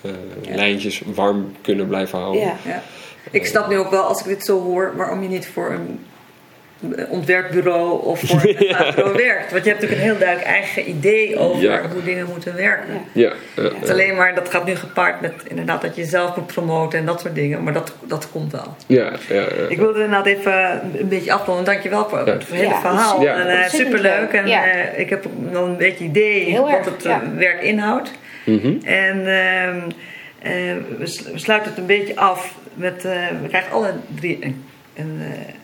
[0.00, 0.10] eh,
[0.56, 2.42] lijntjes warm kunnen blijven houden.
[2.42, 2.56] Ja.
[2.64, 2.82] Ja.
[3.30, 5.98] Ik snap nu ook wel, als ik dit zo hoor, waarom je niet voor een
[7.08, 9.52] ontwerpbureau of voor een bureau werkt.
[9.52, 11.80] Want je hebt natuurlijk een heel duidelijk eigen idee over Ja.
[11.92, 12.94] hoe dingen moeten werken.
[13.12, 13.32] Ja.
[13.56, 16.46] Ja, ja, Het alleen maar, dat gaat nu gepaard met inderdaad dat je zelf moet
[16.46, 17.62] promoten en dat soort dingen.
[17.62, 18.76] Maar dat, dat komt wel.
[18.86, 19.44] ja, ja, ja.
[19.68, 21.64] Ik wilde inderdaad even een beetje afronden.
[21.64, 22.32] Dankjewel voor Ja.
[22.32, 23.22] het hele Ja, verhaal.
[23.22, 23.32] ja.
[23.34, 24.18] En, Ontzettend superleuk.
[24.20, 24.32] leuk.
[24.32, 24.64] En Ja.
[24.66, 27.22] eh, ik heb wel een beetje idee Heel wat erg, het eh, ja.
[27.36, 28.10] werk inhoudt.
[28.44, 28.74] Mhm.
[28.84, 29.80] En ehm,
[30.38, 30.52] eh,
[30.98, 33.04] we sluiten het een beetje af met...
[33.04, 33.12] eh,
[33.42, 34.64] we krijgen alle drie een,
[34.94, 35.54] een, eh,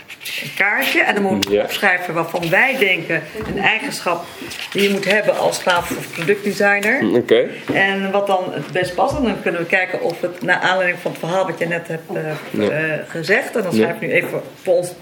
[0.42, 1.02] een kaartje.
[1.02, 1.62] En dan moeten we Ja.
[1.62, 3.22] opschrijven waarvan wij denken...
[3.46, 4.24] een eigenschap
[4.72, 7.16] die je moet hebben als grafisch of productdesigner.
[7.16, 7.48] Oké.
[7.72, 9.16] En wat dan het best past.
[9.16, 11.88] En dan kunnen we kijken of het naar aanleiding van het verhaal wat je net
[11.88, 12.68] hebt eh, Ja.
[12.70, 13.56] eh, gezegd.
[13.56, 14.92] En dan schrijf ik nu even voor ons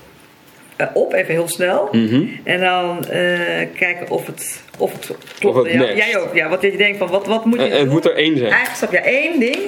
[0.92, 1.88] op, even heel snel.
[1.92, 2.24] Mhm.
[2.44, 5.04] En dan eh, kijken of het, of het
[5.38, 5.56] klopt.
[5.56, 6.48] Of het ja, jij ook, ja.
[6.48, 7.94] Wat je denkt van, wat, wat moet je En, en het doen?
[7.94, 8.52] moet er één zijn.
[8.52, 9.58] Eigenschap, ja, één ding.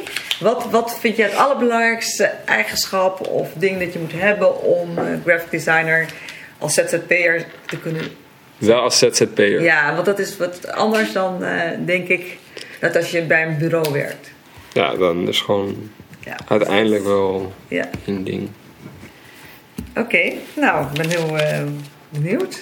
[0.41, 5.05] Wat, wat vind je het allerbelangrijkste eigenschap of ding dat je moet hebben om eh,
[5.25, 6.07] graphic designer
[6.59, 8.03] als ZZP'er te kunnen
[8.61, 9.63] Wel als ZZP'er.
[9.63, 12.37] Ja, want dat is wat anders dan eh, denk ik
[12.81, 14.31] dat als je bij een bureau werkt.
[14.73, 15.91] Ja, dan is gewoon
[16.25, 17.89] Ja, uiteindelijk wel ja.
[18.07, 18.49] een ding.
[20.01, 20.33] Oké.
[20.57, 21.63] Nou, ik ben heel eh,
[22.09, 22.59] benieuwd.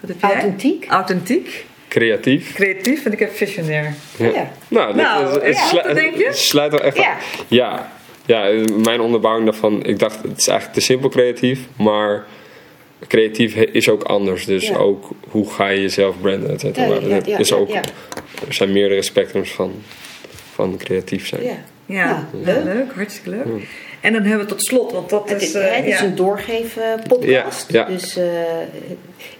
[0.00, 0.30] Wat heb jij?
[0.32, 0.86] Authentiek.
[0.88, 2.52] Authentiek, Creatief.
[2.54, 3.94] creatief en ik heb visionair.
[4.16, 4.26] Ja.
[4.26, 4.50] Ja.
[4.68, 6.28] Nou, dat Nou, is- het ja, denk je?
[6.32, 7.10] sluit wel echt Ja.
[7.10, 7.18] aan.
[7.48, 7.92] Ja.
[8.26, 12.24] Ja, mijn onderbouwing daarvan, ik dacht het is eigenlijk te simpel creatief, maar
[13.08, 14.44] creatief is ook anders.
[14.44, 14.76] Dus Ja.
[14.76, 16.86] ook hoe ga je jezelf branden, et cetera.
[16.86, 17.80] Ja, ja, is ja, ook, ja.
[18.48, 19.72] Er zijn meerdere spectrums van,
[20.54, 21.42] van creatief zijn.
[21.42, 21.56] Ja.
[21.86, 22.64] Ja, Nou, leuk.
[22.64, 22.74] leuk.
[22.74, 23.46] leuk, hartstikke leuk.
[24.00, 25.48] En dan hebben we tot slot, want dat Het is...
[25.48, 26.04] is, eh, het is ja.
[26.04, 27.72] een doorgeven-podcast.
[27.72, 27.94] Ja, ja.
[27.94, 28.24] Dus eh,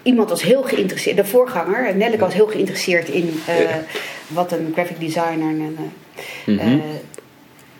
[0.02, 3.82] iemand was heel geïnteresseerd, de voorganger, Nelleke was heel geïnteresseerd in eh, Ja.
[4.26, 6.78] wat een graphic designer en, eh, Mhm.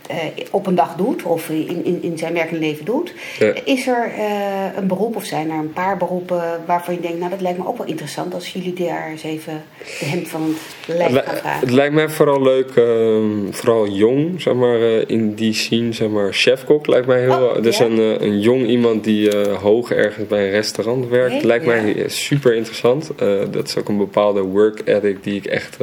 [0.09, 0.17] Eh,
[0.51, 3.13] op een dag doet of in, in, in zijn werkende leven doet.
[3.39, 3.53] Ja.
[3.65, 7.31] Is er eh, een beroep of zijn er een paar beroepen waarvan je denkt, nou
[7.31, 9.63] dat lijkt me ook wel interessant als jullie daar eens even
[9.99, 10.55] de hemd van
[10.87, 11.61] het lijf gaan vragen.
[11.61, 16.09] het lijkt mij vooral leuk, ehm, vooral jong, zeg maar, eh, in die scene, zeg
[16.09, 17.43] maar, chefkok lijkt mij heel...
[17.43, 17.85] Oh, dus ja.
[17.85, 21.47] een, een jong iemand die hoog ergens bij een restaurant werkt, Nee?
[21.47, 23.11] lijkt mij super interessant.
[23.51, 25.77] Dat is ook een bepaalde work ethic die ik echt,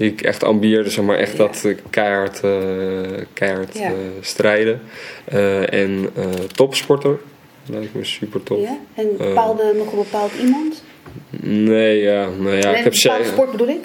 [0.00, 0.82] ik echt ambieer.
[0.84, 1.38] Dus zeg maar echt Ja.
[1.38, 2.50] dat eh, keihard, eh,
[3.32, 3.84] keihard Ja.
[3.86, 4.80] eh, strijden.
[5.24, 6.24] Eh, en eh,
[6.54, 7.18] topsporter,
[7.66, 8.60] lijkt me super tof.
[8.60, 8.78] Ja?
[8.94, 10.82] En bepaalde, nog een bepaald iemand?
[11.40, 13.84] Nee, ja, nou ja, ik heb een bepaalde ze- sport bedoel ik?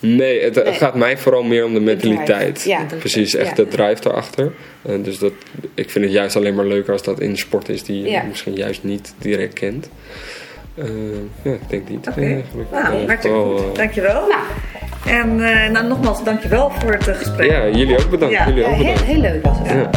[0.00, 0.72] Nee, het, Nee.
[0.72, 2.62] gaat mij vooral meer om de mentaliteit.
[2.62, 2.86] ja.
[2.98, 3.64] Precies, echt Ja.
[3.64, 4.52] de drive erachter.
[4.82, 5.32] En dus dat,
[5.74, 8.22] ik vind het juist alleen maar leuker als dat in sport is die je Ja.
[8.22, 9.88] misschien juist niet direct kent.
[10.74, 10.84] Eh,
[11.42, 12.08] ja, ik denk niet.
[12.08, 12.20] Oké.
[12.20, 12.70] eigenlijk.
[12.70, 13.66] Nou, Eh, hartstikke vooral, goed.
[13.72, 14.12] eh, Dankjewel.
[14.28, 14.42] Nou,
[15.06, 17.50] En eh, nou, nogmaals, dankjewel voor het eh, gesprek.
[17.50, 18.34] ja, jullie ook bedankt.
[18.34, 18.46] Ja.
[18.46, 19.02] Jullie ja, ook heel, bedankt.
[19.02, 19.70] heel leuk was het.
[19.70, 19.90] Ja.